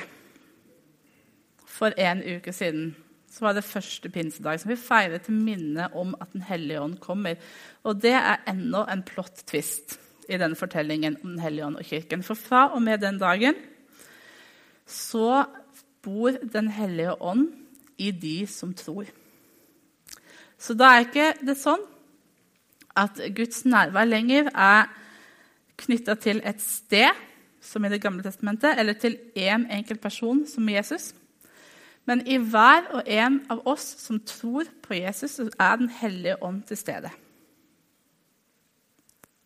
For 1.65 1.93
en 1.97 2.21
uke 2.37 2.53
siden 2.53 2.95
så 3.31 3.45
var 3.45 3.53
det 3.53 3.63
første 3.63 4.09
pinsedag, 4.09 4.59
som 4.59 4.71
vi 4.71 4.75
feirer 4.75 5.17
til 5.17 5.33
minne 5.33 5.87
om 5.95 6.15
at 6.21 6.33
Den 6.33 6.41
hellige 6.41 6.81
ånd 6.81 6.99
kommer. 6.99 7.35
Og 7.83 8.01
det 8.01 8.13
er 8.13 8.43
enda 8.47 8.85
en 8.93 9.03
plott 9.03 9.43
twist 9.47 9.99
i 10.29 10.37
denne 10.37 10.55
fortellingen 10.55 11.17
om 11.23 11.29
Den 11.29 11.39
hellige 11.39 11.65
ånd 11.65 11.75
og 11.75 11.85
kirken. 11.85 12.23
For 12.23 12.33
fra 12.33 12.73
og 12.73 12.81
med 12.81 12.97
den 12.97 13.17
dagen 13.17 13.55
så 14.87 15.45
bor 16.01 16.31
Den 16.53 16.69
hellige 16.71 17.21
ånd 17.21 17.51
i 17.97 18.11
de 18.11 18.47
som 18.47 18.73
tror. 18.73 19.05
Så 20.57 20.73
da 20.73 20.93
er 20.95 21.05
ikke 21.05 21.33
det 21.45 21.57
sånn 21.59 21.83
at 22.97 23.19
Guds 23.35 23.65
nærvær 23.65 24.07
lenger 24.07 24.49
er 24.55 24.87
knytta 25.77 26.15
til 26.17 26.41
et 26.45 26.61
sted, 26.61 27.13
som 27.61 27.85
i 27.85 27.89
Det 27.89 28.01
gamle 28.01 28.23
testamentet, 28.23 28.79
eller 28.79 28.93
til 28.93 29.17
én 29.35 29.65
en 29.65 29.71
enkelt 29.71 30.01
person, 30.01 30.47
som 30.47 30.69
Jesus. 30.69 31.13
Men 32.05 32.27
i 32.27 32.37
hver 32.37 32.87
og 32.95 33.03
en 33.05 33.41
av 33.49 33.61
oss 33.67 33.83
som 33.99 34.19
tror 34.19 34.63
på 34.81 34.93
Jesus, 34.93 35.39
er 35.39 35.75
Den 35.75 35.89
hellige 35.89 36.43
ånd 36.43 36.63
til 36.63 36.77
stede. 36.77 37.09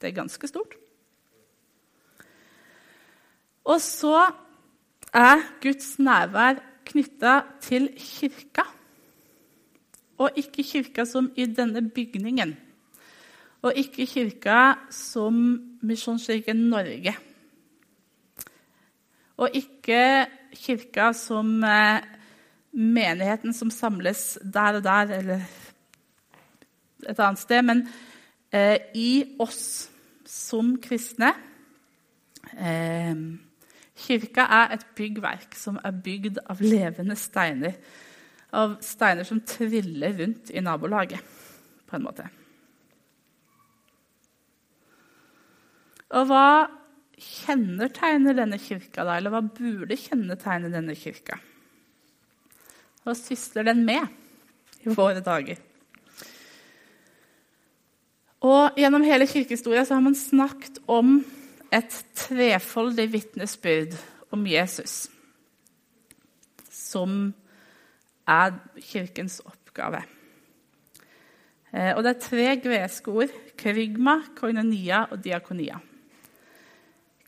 Det 0.02 0.08
er 0.08 0.22
ganske 0.22 0.48
stort. 0.48 0.76
Og 3.64 3.82
så 3.82 4.32
er 5.14 5.42
Guds 5.62 6.00
nærvær 6.00 6.62
knytta 6.88 7.42
til 7.62 7.90
kirka. 7.98 8.64
Og 10.22 10.38
ikke 10.38 10.64
kirka 10.64 11.06
som 11.06 11.32
i 11.36 11.46
denne 11.46 11.84
bygningen. 11.90 12.56
Og 13.62 13.74
ikke 13.76 14.06
kirka 14.06 14.74
som 14.90 15.36
Misjonskirken 15.82 16.70
Norge. 16.70 17.16
Og 19.38 19.50
ikke 19.54 20.28
kirka 20.54 21.12
som 21.14 21.64
eh, 21.64 22.02
menigheten 22.72 23.54
som 23.54 23.72
samles 23.74 24.38
der 24.44 24.78
og 24.78 24.84
der 24.84 25.14
eller 25.18 25.46
et 27.10 27.20
annet 27.20 27.40
sted. 27.40 27.62
Men 27.62 27.88
eh, 28.54 28.78
i 28.96 29.36
oss 29.40 29.90
som 30.26 30.76
kristne 30.82 31.34
eh, 32.54 33.16
Kirka 34.02 34.48
er 34.60 34.76
et 34.76 34.86
byggverk 34.98 35.56
som 35.58 35.78
er 35.84 36.00
bygd 36.04 36.42
av 36.50 36.64
levende 36.64 37.18
steiner. 37.20 37.78
av 38.52 38.74
steiner 38.84 39.24
som 39.24 39.40
triller 39.48 40.12
rundt 40.18 40.50
i 40.52 40.60
nabolaget, 40.60 41.22
på 41.88 41.96
en 41.96 42.04
måte. 42.04 42.26
Og 46.12 46.28
hva 46.28 46.68
kjennetegner 47.16 48.36
denne 48.36 48.60
kirka, 48.60 49.06
da? 49.06 49.16
Eller 49.16 49.32
hva 49.32 49.40
burde 49.46 49.96
kjennetegne 49.96 50.72
denne 50.74 50.98
kirka? 51.00 51.40
Hva 53.06 53.16
sysler 53.18 53.70
den 53.72 53.86
med 53.88 54.84
i 54.84 54.92
våre 54.92 55.24
dager? 55.24 55.62
Og 58.42 58.78
Gjennom 58.82 59.06
hele 59.06 59.30
kirkehistorien 59.30 59.86
har 59.88 60.04
man 60.04 60.18
snakket 60.18 60.82
om 60.90 61.22
et 61.72 61.98
trefoldig 62.16 63.08
vitnesbyrd 63.14 63.96
om 64.36 64.48
Jesus, 64.48 65.06
som 66.72 67.32
er 68.28 68.58
kirkens 68.84 69.40
oppgave. 69.46 70.04
Eh, 71.72 71.96
og 71.96 72.04
Det 72.04 72.12
er 72.12 72.26
tre 72.26 72.48
greske 72.64 73.12
ord 73.12 73.32
krygma, 73.58 74.18
koinonia 74.36 75.06
og 75.12 75.24
diakonia. 75.24 75.80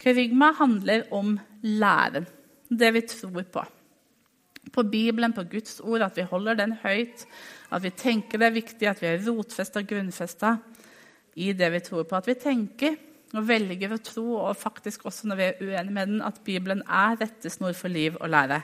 Krygma 0.03 0.51
handler 0.57 1.07
om 1.15 1.37
læren, 1.61 2.27
det 2.67 2.93
vi 2.93 3.01
tror 3.07 3.43
på. 3.43 3.63
På 4.73 4.83
Bibelen, 4.83 5.33
på 5.33 5.43
Guds 5.43 5.79
ord, 5.79 6.01
at 6.01 6.17
vi 6.17 6.21
holder 6.27 6.53
den 6.53 6.73
høyt, 6.83 7.25
at 7.71 7.83
vi 7.83 7.89
tenker 7.89 8.39
det 8.39 8.47
er 8.47 8.59
viktig, 8.59 8.87
at 8.87 9.01
vi 9.01 9.07
er 9.07 9.23
rotfesta 9.23 9.81
grunnfesta 9.81 10.57
i 11.35 11.53
det 11.53 11.71
vi 11.71 11.79
tror 11.79 12.03
på. 12.03 12.15
At 12.15 12.27
vi 12.27 12.33
tenker 12.33 12.95
og 13.33 13.47
velger 13.49 13.95
å 13.95 14.01
tro, 14.03 14.25
og 14.45 14.57
faktisk 14.59 15.07
også 15.09 15.29
når 15.29 15.39
vi 15.39 15.45
er 15.45 15.61
uenige 15.61 15.95
med 15.95 16.11
den, 16.11 16.23
at 16.25 16.41
Bibelen 16.45 16.83
er 16.85 17.17
rettesnor 17.21 17.73
for 17.77 17.89
liv 17.89 18.17
og 18.19 18.29
lære. 18.29 18.61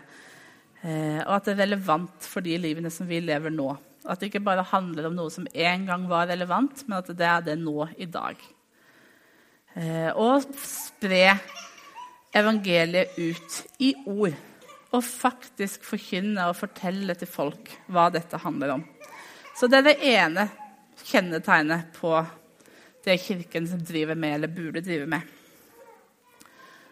Eh, 0.83 1.19
og 1.25 1.33
at 1.39 1.47
det 1.47 1.55
er 1.55 1.63
relevant 1.65 2.27
for 2.29 2.45
de 2.45 2.57
livene 2.61 2.91
som 2.93 3.09
vi 3.09 3.21
lever 3.23 3.53
nå. 3.53 3.71
At 4.05 4.21
det 4.21 4.29
ikke 4.29 4.45
bare 4.45 4.67
handler 4.69 5.09
om 5.09 5.17
noe 5.17 5.33
som 5.33 5.47
en 5.49 5.87
gang 5.89 6.05
var 6.09 6.29
relevant, 6.29 6.85
men 6.87 6.99
at 7.01 7.09
det 7.09 7.27
er 7.27 7.47
det 7.49 7.57
nå 7.59 7.89
i 7.97 8.07
dag. 8.09 8.37
Eh, 9.75 10.11
og 10.13 10.45
spre 10.61 11.33
evangeliet 12.35 13.17
ut 13.17 13.59
i 13.83 13.93
ord. 14.05 14.37
Og 14.89 15.03
faktisk 15.05 15.83
forkynne 15.85 16.47
og 16.49 16.57
fortelle 16.57 17.13
til 17.17 17.29
folk 17.29 17.69
hva 17.93 18.07
dette 18.13 18.39
handler 18.41 18.77
om. 18.77 18.85
Så 19.57 19.67
det 19.69 19.81
er 19.81 19.89
det 19.89 19.99
ene 20.13 20.47
kjennetegnet 21.09 21.91
på 21.97 22.13
det 23.05 23.19
Kirken 23.23 23.67
som 23.67 23.81
driver 23.85 24.15
med, 24.15 24.35
eller 24.35 24.47
burde 24.53 24.83
drive 24.83 25.07
med. 25.09 25.35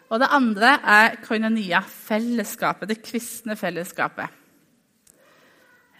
Og 0.08 0.20
det 0.22 0.30
andre 0.32 0.78
er 0.88 1.18
koinonia, 1.20 1.82
fellesskapet, 1.84 2.88
det 2.88 3.02
kristne 3.04 3.56
fellesskapet. 3.56 4.38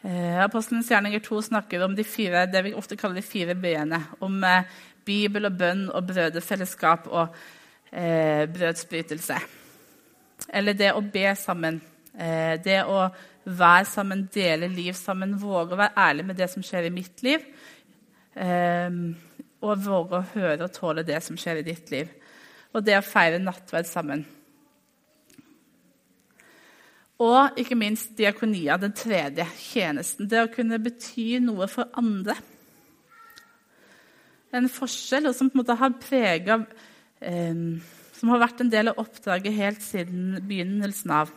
Eh, 0.02 0.46
gjerninger 0.48 1.20
2 1.20 1.42
snakker 1.42 1.82
om 1.84 1.96
de 1.96 2.04
fire, 2.04 2.46
det 2.46 2.64
vi 2.64 2.74
ofte 2.74 2.96
kaller 2.96 3.20
de 3.20 3.22
fire 3.22 3.54
b-ene. 3.54 4.00
Om 4.20 4.44
eh, 4.44 4.64
Bibel 5.04 5.44
og 5.44 5.58
bønn 5.58 5.88
og 5.90 6.06
brødrefellesskap 6.06 7.08
og 7.10 7.34
eh, 7.92 8.46
brødsbrytelse. 8.48 9.36
Eller 10.54 10.72
det 10.72 10.92
å 10.94 11.02
be 11.02 11.34
sammen. 11.36 11.80
Eh, 12.14 12.56
det 12.64 12.82
å 12.86 13.08
være 13.44 13.84
sammen, 13.88 14.28
dele 14.32 14.68
liv 14.68 14.94
sammen, 14.96 15.36
våge 15.40 15.74
å 15.74 15.80
være 15.82 16.08
ærlig 16.08 16.28
med 16.30 16.38
det 16.40 16.48
som 16.52 16.64
skjer 16.64 16.88
i 16.88 16.94
mitt 16.94 17.22
liv. 17.26 17.44
Eh, 18.36 18.88
og 19.64 19.84
våge 19.84 20.18
å 20.18 20.26
høre 20.34 20.66
og 20.66 20.74
tåle 20.74 21.04
det 21.06 21.18
som 21.24 21.38
skjer 21.38 21.60
i 21.60 21.66
ditt 21.66 21.90
liv. 21.90 22.10
Og 22.76 22.84
det 22.84 22.98
å 22.98 23.04
feire 23.06 23.40
nattverd 23.42 23.88
sammen. 23.88 24.26
Og 27.18 27.58
ikke 27.58 27.78
minst 27.78 28.12
diakonia, 28.18 28.76
den 28.78 28.94
tredje 28.94 29.46
tjenesten. 29.58 30.28
Det 30.30 30.44
å 30.44 30.52
kunne 30.52 30.78
bety 30.82 31.40
noe 31.42 31.66
for 31.70 31.90
andre. 31.98 32.36
En 34.54 34.70
forskjell 34.70 35.26
og 35.28 35.34
som 35.36 35.50
på 35.50 35.58
en 35.58 35.62
måte 35.64 35.76
har 35.76 35.98
prega 36.00 36.54
eh, 37.20 37.58
Som 38.16 38.30
har 38.32 38.40
vært 38.40 38.62
en 38.62 38.70
del 38.72 38.88
av 38.90 39.02
oppdraget 39.02 39.54
helt 39.54 39.82
siden 39.84 40.38
begynnelsen 40.48 41.12
av. 41.14 41.34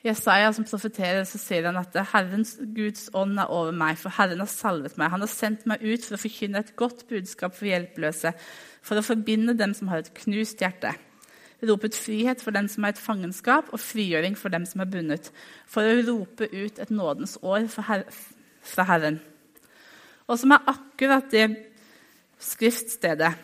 Jesaja 0.00 0.48
som 0.56 0.64
profeterer, 0.64 1.26
så 1.28 1.36
sier 1.36 1.66
han 1.68 1.76
at 1.76 1.96
Herrens 2.14 2.54
Guds 2.72 3.10
ånd 3.12 3.36
er 3.36 3.50
over 3.52 3.74
meg, 3.76 3.98
for 4.00 4.12
Herren 4.16 4.40
har 4.40 4.48
salvet 4.48 4.96
meg. 4.96 5.10
Han 5.12 5.20
har 5.20 5.28
sendt 5.28 5.66
meg 5.68 5.82
ut 5.84 6.06
for 6.06 6.16
å 6.16 6.20
forkynne 6.22 6.62
et 6.62 6.72
godt 6.80 7.04
budskap 7.10 7.52
for 7.56 7.68
hjelpeløse, 7.68 8.32
for 8.80 8.96
å 8.96 9.04
forbinde 9.04 9.52
dem 9.58 9.74
som 9.76 9.90
har 9.92 10.00
et 10.00 10.14
knust 10.22 10.64
hjerte. 10.64 10.94
Rope 11.68 11.90
ut 11.92 11.98
frihet 12.00 12.40
for 12.40 12.56
den 12.56 12.70
som 12.72 12.86
er 12.88 12.94
et 12.94 13.02
fangenskap, 13.02 13.68
og 13.68 13.82
frigjøring 13.84 14.38
for 14.40 14.48
dem 14.52 14.64
som 14.64 14.80
er 14.80 14.88
bundet. 14.88 15.28
For 15.68 15.84
å 15.84 16.00
rope 16.06 16.48
ut 16.48 16.80
et 16.80 16.94
nådens 16.94 17.36
år 17.44 17.68
fra 17.68 18.88
Herren. 18.88 19.20
Og 20.24 20.40
som 20.40 20.56
er 20.56 20.72
akkurat 20.72 21.28
det 21.28 21.44
skriftstedet 22.40 23.34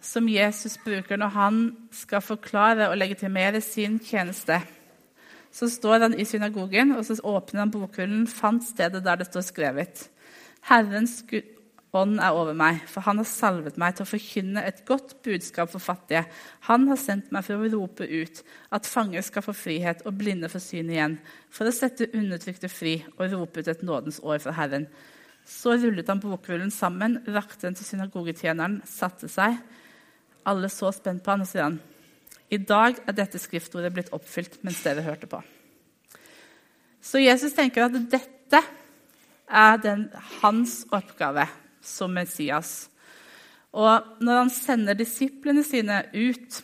som 0.00 0.28
Jesus 0.30 0.78
bruker 0.80 1.20
når 1.20 1.36
han 1.36 1.62
skal 1.92 2.24
forklare 2.24 2.88
og 2.88 2.96
legitimere 2.96 3.60
sin 3.60 3.98
tjeneste 4.00 4.62
så 5.54 5.68
står 5.70 6.06
han 6.06 6.16
i 6.18 6.26
synagogen, 6.28 6.92
og 6.96 7.04
så 7.06 7.18
åpner 7.24 7.64
han 7.64 7.72
bokhullen, 7.72 8.26
fant 8.30 8.64
stedet 8.66 9.04
der 9.04 9.20
det 9.20 9.28
står 9.30 9.46
skrevet. 9.46 10.04
Herrens 10.68 11.22
ånd 11.96 12.18
er 12.20 12.36
over 12.36 12.56
meg, 12.56 12.82
for 12.90 13.04
han 13.06 13.20
har 13.20 13.28
salvet 13.28 13.78
meg 13.80 13.96
til 13.96 14.04
å 14.04 14.10
forkynne 14.10 14.64
et 14.68 14.82
godt 14.88 15.16
budskap 15.24 15.72
for 15.72 15.82
fattige. 15.82 16.26
Han 16.68 16.86
har 16.90 17.00
sendt 17.00 17.32
meg 17.32 17.46
for 17.46 17.56
å 17.56 17.70
rope 17.72 18.04
ut 18.04 18.42
at 18.76 18.88
fanger 18.88 19.24
skal 19.24 19.44
få 19.46 19.54
frihet 19.56 20.04
og 20.06 20.18
blinde 20.20 20.50
få 20.52 20.60
syn 20.62 20.92
igjen, 20.92 21.16
for 21.50 21.68
å 21.68 21.74
sette 21.74 22.10
undertrykte 22.12 22.70
fri 22.72 22.98
og 23.16 23.32
rope 23.32 23.62
ut 23.62 23.72
et 23.72 23.84
nådens 23.86 24.20
år 24.22 24.42
fra 24.44 24.54
Herren. 24.60 24.88
Så 25.48 25.78
rullet 25.80 26.08
han 26.12 26.20
bokrullen 26.20 26.70
sammen, 26.74 27.22
rakte 27.32 27.66
den 27.66 27.78
til 27.78 27.88
synagogetjeneren, 27.88 28.82
satte 28.84 29.30
seg. 29.32 29.56
Alle 30.48 30.68
så 30.72 30.92
spent 30.92 31.24
på 31.24 31.32
han, 31.32 31.44
og 31.46 31.48
sier 31.48 31.70
han, 31.70 31.80
i 32.48 32.58
dag 32.58 32.98
er 33.04 33.16
dette 33.16 33.40
skriftordet 33.40 33.92
blitt 33.94 34.12
oppfylt 34.16 34.60
mens 34.64 34.80
dere 34.84 35.04
hørte 35.04 35.28
på. 35.30 35.40
Så 37.00 37.20
Jesus 37.20 37.54
tenker 37.56 37.86
at 37.86 37.96
dette 38.10 38.62
er 39.48 39.80
den, 39.82 40.08
hans 40.42 40.82
oppgave 40.92 41.46
som 41.84 42.12
Messias. 42.16 42.88
Og 43.76 44.24
når 44.24 44.42
han 44.42 44.50
sender 44.52 44.96
disiplene 44.96 45.62
sine 45.64 46.02
ut, 46.16 46.58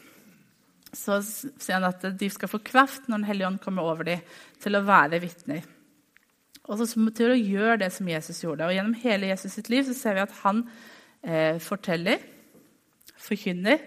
så 0.95 1.21
sier 1.25 1.79
han 1.79 1.89
at 1.89 2.05
de 2.19 2.29
skal 2.31 2.51
få 2.51 2.61
kraft 2.65 3.09
når 3.09 3.21
Den 3.21 3.29
hellige 3.29 3.49
ånd 3.49 3.63
kommer 3.63 3.89
over 3.89 4.09
dem, 4.09 4.21
til 4.63 4.77
å 4.77 4.85
være 4.87 5.21
vitner. 5.23 5.65
Og 6.65 6.81
så 6.81 6.89
til 7.13 7.35
å 7.35 7.37
gjøre 7.37 7.83
det 7.83 7.91
som 7.93 8.09
Jesus 8.09 8.41
gjorde. 8.41 8.67
Og 8.67 8.73
Gjennom 8.73 8.97
hele 9.03 9.29
Jesus 9.29 9.53
sitt 9.59 9.69
liv 9.69 9.85
så 9.85 9.97
ser 9.97 10.17
vi 10.17 10.25
at 10.25 10.37
han 10.41 10.63
eh, 11.21 11.61
forteller, 11.61 12.23
forkynner, 13.21 13.83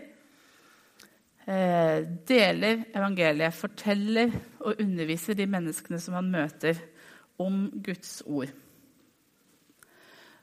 deler 1.47 2.81
evangeliet, 2.91 3.55
forteller 3.55 4.33
og 4.59 4.81
underviser 4.83 5.37
de 5.37 5.45
menneskene 5.47 5.99
som 6.03 6.17
han 6.17 6.31
møter, 6.33 6.81
om 7.39 7.67
Guds 7.85 8.19
ord. 8.25 8.51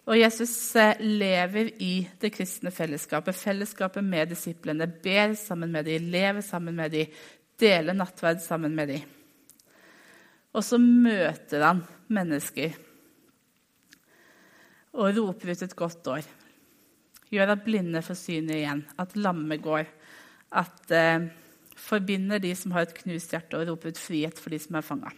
Og 0.05 0.19
Jesus 0.19 0.53
eh, 0.77 1.01
lever 1.01 1.71
i 1.81 1.93
det 2.21 2.31
kristne 2.35 2.73
fellesskapet, 2.75 3.37
fellesskapet 3.37 4.05
med 4.05 4.35
disiplene. 4.35 4.87
Ber 4.87 5.33
sammen 5.39 5.73
med 5.73 5.89
dem, 5.89 6.11
lever 6.13 6.45
sammen 6.45 6.77
med 6.77 6.93
dem, 6.93 7.13
deler 7.61 7.97
nattverd 7.97 8.43
sammen 8.45 8.75
med 8.77 8.93
dem. 8.93 9.13
Og 10.55 10.63
så 10.63 10.79
møter 10.79 11.65
han 11.65 11.81
mennesker 12.13 12.77
og 14.95 15.17
roper 15.17 15.51
ut 15.51 15.65
et 15.67 15.75
godt 15.75 16.11
år. 16.13 16.27
Gjør 17.33 17.55
at 17.57 17.65
blinde 17.65 18.05
får 18.05 18.19
synet 18.21 18.61
igjen, 18.61 18.85
at 19.01 19.17
lamme 19.19 19.57
går 19.59 19.89
at 20.55 20.95
eh, 20.95 21.27
forbinder 21.85 22.41
de 22.43 22.55
som 22.57 22.73
har 22.75 22.87
et 22.87 22.97
knust 23.03 23.35
hjerte, 23.35 23.59
og 23.59 23.69
roper 23.69 23.93
ut 23.93 24.01
frihet 24.01 24.41
for 24.41 24.55
de 24.55 24.61
som 24.63 24.79
er 24.79 24.87
fanga. 24.87 25.13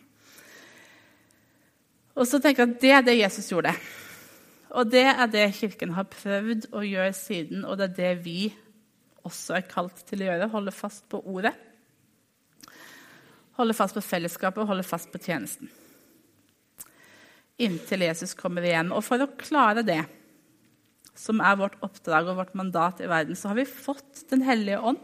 Og 2.16 2.24
så 2.28 2.40
tenker 2.40 2.64
jeg 2.64 2.72
at 2.72 2.82
Det 2.82 2.92
er 2.96 3.04
det 3.04 3.18
Jesus 3.18 3.50
gjorde. 3.52 3.74
Og 4.76 4.90
det 4.90 5.04
er 5.04 5.26
det 5.30 5.46
Kirken 5.56 5.94
har 5.96 6.08
prøvd 6.10 6.70
å 6.74 6.82
gjøre 6.84 7.12
siden, 7.16 7.64
og 7.64 7.78
det 7.78 7.90
er 7.90 7.96
det 8.00 8.12
vi 8.24 8.40
også 9.26 9.58
er 9.58 9.68
kalt 9.68 10.04
til 10.08 10.22
å 10.22 10.30
gjøre. 10.30 10.50
Holde 10.52 10.74
fast 10.74 11.06
på 11.12 11.20
ordet. 11.20 11.54
Holde 13.56 13.76
fast 13.76 13.96
på 13.96 14.04
fellesskapet 14.04 14.62
og 14.62 14.70
holde 14.70 14.84
fast 14.86 15.10
på 15.12 15.20
tjenesten. 15.22 15.70
Inntil 17.62 18.04
Jesus 18.04 18.36
kommer 18.36 18.64
igjen. 18.66 18.92
Og 18.92 19.04
for 19.04 19.22
å 19.22 19.32
klare 19.40 19.84
det, 19.86 20.02
som 21.16 21.40
er 21.40 21.56
vårt 21.56 21.78
oppdrag 21.84 22.28
og 22.28 22.42
vårt 22.42 22.56
mandat 22.58 23.00
i 23.00 23.08
verden, 23.08 23.36
så 23.38 23.50
har 23.50 23.60
vi 23.60 23.68
fått 23.68 24.26
Den 24.30 24.42
hellige 24.44 24.80
ånd 24.80 25.00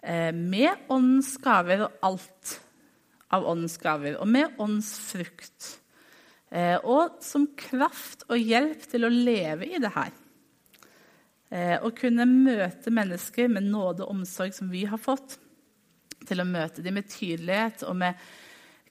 med 0.00 0.86
åndens 0.88 1.34
gaver 1.42 1.82
og 1.84 2.04
alt 2.08 2.54
av 3.30 3.46
åndens 3.46 3.76
gaver, 3.78 4.16
og 4.18 4.28
med 4.28 4.56
åndens 4.58 4.94
frukt. 5.10 5.68
Eh, 6.50 6.76
og 6.82 7.20
som 7.22 7.46
kraft 7.58 8.24
og 8.26 8.40
hjelp 8.40 8.82
til 8.90 9.06
å 9.06 9.12
leve 9.12 9.68
i 9.70 9.78
det 9.82 9.92
her. 9.94 10.10
Eh, 11.50 11.76
å 11.78 11.92
kunne 11.94 12.26
møte 12.26 12.90
mennesker 12.94 13.50
med 13.50 13.68
nåde 13.70 14.02
og 14.02 14.16
omsorg 14.16 14.54
som 14.56 14.70
vi 14.72 14.82
har 14.90 14.98
fått. 14.98 15.38
Til 16.26 16.42
å 16.42 16.48
møte 16.48 16.82
dem 16.82 16.98
med 16.98 17.08
tydelighet 17.10 17.84
og 17.86 17.96
med 18.02 18.18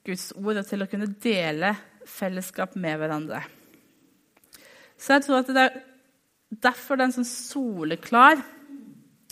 Guds 0.08 0.32
ord 0.40 0.62
og 0.62 0.68
til 0.68 0.84
å 0.84 0.88
kunne 0.90 1.12
dele 1.22 1.74
fellesskap 2.08 2.78
med 2.80 2.96
hverandre. 3.02 3.44
Så 5.00 5.18
jeg 5.18 5.26
tror 5.26 5.42
at 5.42 5.52
det 5.52 5.66
er 5.68 5.76
derfor 6.64 6.98
det 6.98 7.06
er 7.06 7.12
en 7.12 7.18
sånn 7.20 7.30
soleklar 7.30 8.40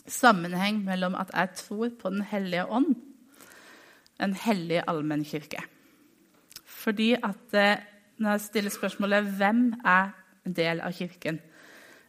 sammenheng 0.08 0.84
mellom 0.86 1.16
at 1.16 1.32
jeg 1.34 1.50
tror 1.56 1.90
på 2.02 2.10
Den 2.10 2.22
hellige 2.22 2.66
ånd, 2.66 2.96
en 4.20 4.34
hellig 4.34 4.84
allmennkirke. 4.88 5.62
Fordi 6.66 7.14
at 7.14 7.54
eh, 7.54 7.84
når 8.18 8.32
jeg 8.32 8.42
stiller 8.42 8.72
spørsmålet 8.72 9.24
hvem 9.24 9.74
er 9.86 10.10
en 10.46 10.54
del 10.54 10.80
av 10.80 10.92
kirken, 10.92 11.40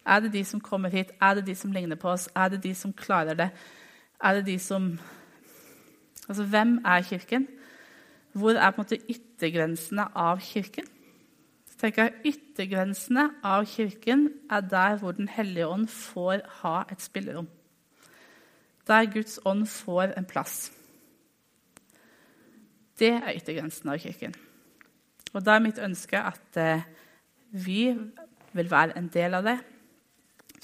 er 0.07 0.21
det 0.21 0.33
de 0.33 0.45
som 0.45 0.61
kommer 0.61 0.89
hit? 0.89 1.11
Er 1.21 1.35
det 1.35 1.47
de 1.47 1.55
som 1.55 1.73
ligner 1.73 1.97
på 1.97 2.09
oss? 2.09 2.29
Er 2.37 2.49
det 2.49 2.63
de 2.63 2.75
som 2.75 2.93
klarer 2.93 3.35
det? 3.35 3.51
Er 4.25 4.35
det 4.35 4.47
de 4.47 4.59
som 4.59 4.99
Altså, 6.29 6.45
hvem 6.45 6.85
er 6.85 7.03
Kirken? 7.03 7.49
Hvor 8.33 8.51
er 8.51 8.71
på 8.71 8.83
en 8.83 8.85
måte 8.85 8.99
yttergrensene 9.09 10.05
av 10.17 10.41
Kirken? 10.41 10.85
Så 11.71 11.79
tenker 11.81 12.03
jeg 12.03 12.35
Yttergrensene 12.35 13.31
av 13.45 13.65
Kirken 13.67 14.29
er 14.51 14.61
der 14.61 14.99
hvor 14.99 15.13
Den 15.13 15.29
hellige 15.29 15.67
ånd 15.67 15.89
får 15.89 16.45
ha 16.61 16.83
et 16.93 17.03
spillerom. 17.03 17.49
Der 18.89 19.09
Guds 19.13 19.39
ånd 19.45 19.67
får 19.69 20.15
en 20.17 20.27
plass. 20.29 20.71
Det 22.99 23.13
er 23.15 23.35
yttergrensen 23.37 23.91
av 23.93 24.01
Kirken. 24.03 24.35
Og 25.35 25.45
da 25.45 25.57
er 25.57 25.65
mitt 25.65 25.81
ønske 25.83 26.19
at 26.19 26.57
eh, 26.59 26.87
vi 27.53 27.93
vil 28.57 28.71
være 28.71 28.97
en 28.99 29.11
del 29.13 29.37
av 29.39 29.45
det. 29.47 29.59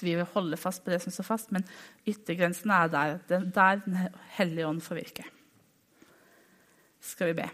Vi 0.01 0.15
vil 0.17 0.27
holde 0.33 0.57
fast 0.59 0.83
på 0.83 0.91
det 0.91 0.99
som 1.03 1.13
står 1.13 1.27
fast, 1.27 1.53
men 1.55 1.63
yttergrensen 2.07 2.73
er 2.73 2.89
der, 2.91 3.19
der 3.29 3.81
Den 3.85 3.99
hellige 4.35 4.67
ånd 4.67 4.81
får 4.81 4.95
virke. 4.95 5.23
Skal 6.99 7.27
vi 7.27 7.37
be. 7.37 7.47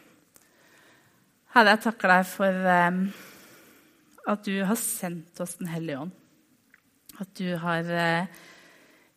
Herre, 1.54 1.76
jeg 1.76 1.84
takker 1.84 2.14
deg 2.14 2.26
for 2.32 2.72
um, 2.88 3.04
at 4.32 4.46
du 4.48 4.64
har 4.64 4.80
sendt 4.80 5.40
oss 5.44 5.58
Den 5.60 5.68
hellige 5.68 6.00
ånd. 6.00 6.12
At 7.20 7.36
du 7.38 7.58
har 7.60 7.84
uh, 7.92 8.42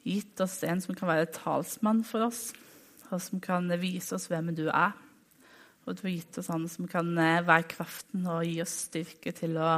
gitt 0.05 0.41
oss 0.45 0.59
en 0.69 0.83
som 0.85 0.97
kan 0.97 1.11
være 1.11 1.33
talsmann 1.33 2.05
for 2.07 2.29
oss, 2.29 2.51
og 3.11 3.23
som 3.23 3.41
kan 3.43 3.69
vise 3.81 4.17
oss 4.17 4.29
hvem 4.31 4.53
du 4.57 4.67
er. 4.69 4.93
Og 5.85 5.97
du 5.97 6.07
har 6.07 6.15
gitt 6.15 6.39
oss 6.41 6.53
han 6.53 6.69
som 6.73 6.89
kan 6.89 7.11
uh, 7.19 7.45
være 7.45 7.69
kraften 7.75 8.29
og 8.29 8.45
gi 8.49 8.61
oss 8.65 8.77
styrke 8.87 9.35
til 9.37 9.59
å, 9.61 9.73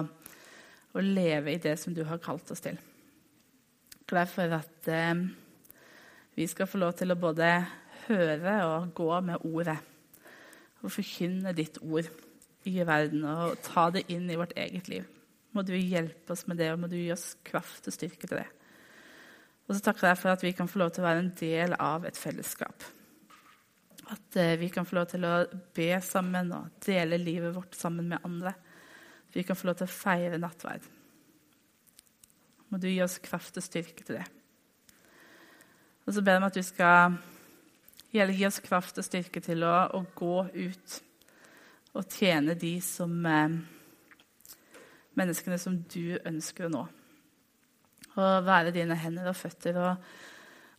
å 0.95 1.03
leve 1.03 1.55
i 1.55 1.63
det 1.63 1.75
som 1.83 1.95
du 1.95 2.05
har 2.07 2.23
kalt 2.23 2.53
oss 2.55 2.63
til 2.67 2.79
glad 4.07 4.31
for 4.31 4.55
at 4.55 4.89
eh, 4.89 5.25
vi 6.35 6.47
skal 6.47 6.69
få 6.71 6.79
lov 6.79 6.95
til 6.99 7.13
å 7.13 7.19
både 7.19 7.51
høre 8.07 8.55
og 8.69 8.93
gå 8.95 9.11
med 9.27 9.47
ordet. 9.49 9.79
Og 10.85 10.93
forkynne 10.93 11.55
ditt 11.57 11.81
ord 11.83 12.07
i 12.67 12.77
verden 12.87 13.25
og 13.27 13.59
ta 13.65 13.89
det 13.95 14.07
inn 14.13 14.29
i 14.31 14.39
vårt 14.39 14.55
eget 14.59 14.91
liv. 14.93 15.07
Må 15.57 15.65
du 15.67 15.73
hjelpe 15.75 16.35
oss 16.35 16.45
med 16.47 16.61
det, 16.61 16.71
og 16.73 16.83
må 16.83 16.91
du 16.91 16.99
gi 16.99 17.11
oss 17.15 17.33
kraft 17.47 17.89
og 17.89 17.95
styrke 17.95 18.29
til 18.29 18.43
det. 18.43 18.47
Og 19.67 19.75
så 19.75 19.83
takker 19.83 20.09
jeg 20.11 20.21
for 20.21 20.33
at 20.33 20.45
vi 20.45 20.53
kan 20.55 20.69
få 20.71 20.81
lov 20.83 20.93
til 20.95 21.03
å 21.03 21.09
være 21.09 21.25
en 21.25 21.33
del 21.41 21.75
av 21.83 22.07
et 22.07 22.19
fellesskap. 22.19 22.85
At 24.15 24.39
eh, 24.39 24.55
vi 24.61 24.71
kan 24.71 24.87
få 24.87 25.01
lov 25.01 25.09
til 25.11 25.27
å 25.27 25.35
be 25.75 25.91
sammen 26.05 26.53
og 26.55 26.77
dele 26.87 27.19
livet 27.19 27.57
vårt 27.57 27.75
sammen 27.75 28.13
med 28.13 28.23
andre. 28.27 28.55
At 29.27 29.35
vi 29.39 29.43
kan 29.47 29.59
få 29.59 29.71
lov 29.71 29.81
til 29.81 29.91
å 29.91 29.97
feire 29.97 30.39
nattverd 30.39 30.87
må 32.69 32.81
du 32.83 32.89
gi 32.91 33.03
oss 33.05 33.19
kraft 33.23 33.59
og 33.59 33.65
styrke 33.65 34.05
til 34.05 34.19
det. 34.19 34.27
Og 36.07 36.15
så 36.15 36.23
ber 36.23 36.37
jeg 36.37 36.43
om 36.43 36.49
at 36.49 36.59
du 36.59 36.65
skal 36.67 37.17
gi 38.13 38.47
oss 38.47 38.61
kraft 38.65 38.99
og 38.99 39.07
styrke 39.07 39.43
til 39.45 39.65
å, 39.67 39.75
å 39.97 40.03
gå 40.17 40.37
ut 40.55 41.01
og 41.97 42.13
tjene 42.13 42.57
de 42.59 42.75
som 42.85 43.13
eh, 43.27 43.57
menneskene 45.17 45.59
som 45.61 45.79
du 45.89 46.19
ønsker 46.19 46.69
å 46.69 46.73
nå. 46.73 46.85
Og 48.17 48.47
være 48.47 48.73
dine 48.75 48.97
hender 48.99 49.29
og 49.31 49.37
føtter 49.37 49.79
og, 49.83 50.05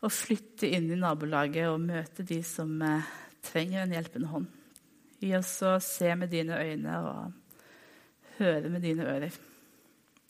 og 0.01 0.13
flytte 0.13 0.69
inn 0.73 0.89
i 0.91 0.99
nabolaget 0.99 1.69
og 1.69 1.83
møte 1.83 2.25
de 2.25 2.39
som 2.45 2.71
eh, 2.85 3.11
trenger 3.45 3.83
en 3.83 3.93
hjelpende 3.93 4.31
hånd. 4.31 4.47
Gi 5.21 5.33
oss 5.37 5.53
å 5.65 5.77
se 5.81 6.13
med 6.17 6.33
dine 6.33 6.57
øyne 6.61 6.97
og 7.01 8.33
høre 8.37 8.69
med 8.69 8.83
dine 8.85 9.05
ører 9.09 9.37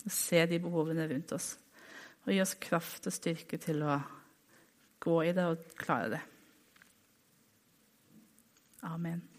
og 0.08 0.14
se 0.16 0.46
de 0.48 0.60
behovene 0.64 1.08
rundt 1.10 1.34
oss. 1.36 1.54
Og 2.26 2.32
gi 2.32 2.42
oss 2.44 2.56
kraft 2.64 3.10
og 3.10 3.16
styrke 3.16 3.60
til 3.60 3.84
å 3.84 4.00
gå 5.04 5.18
i 5.28 5.34
det 5.36 5.48
og 5.48 5.74
klare 5.80 6.14
det. 6.16 6.22
Amen. 8.88 9.37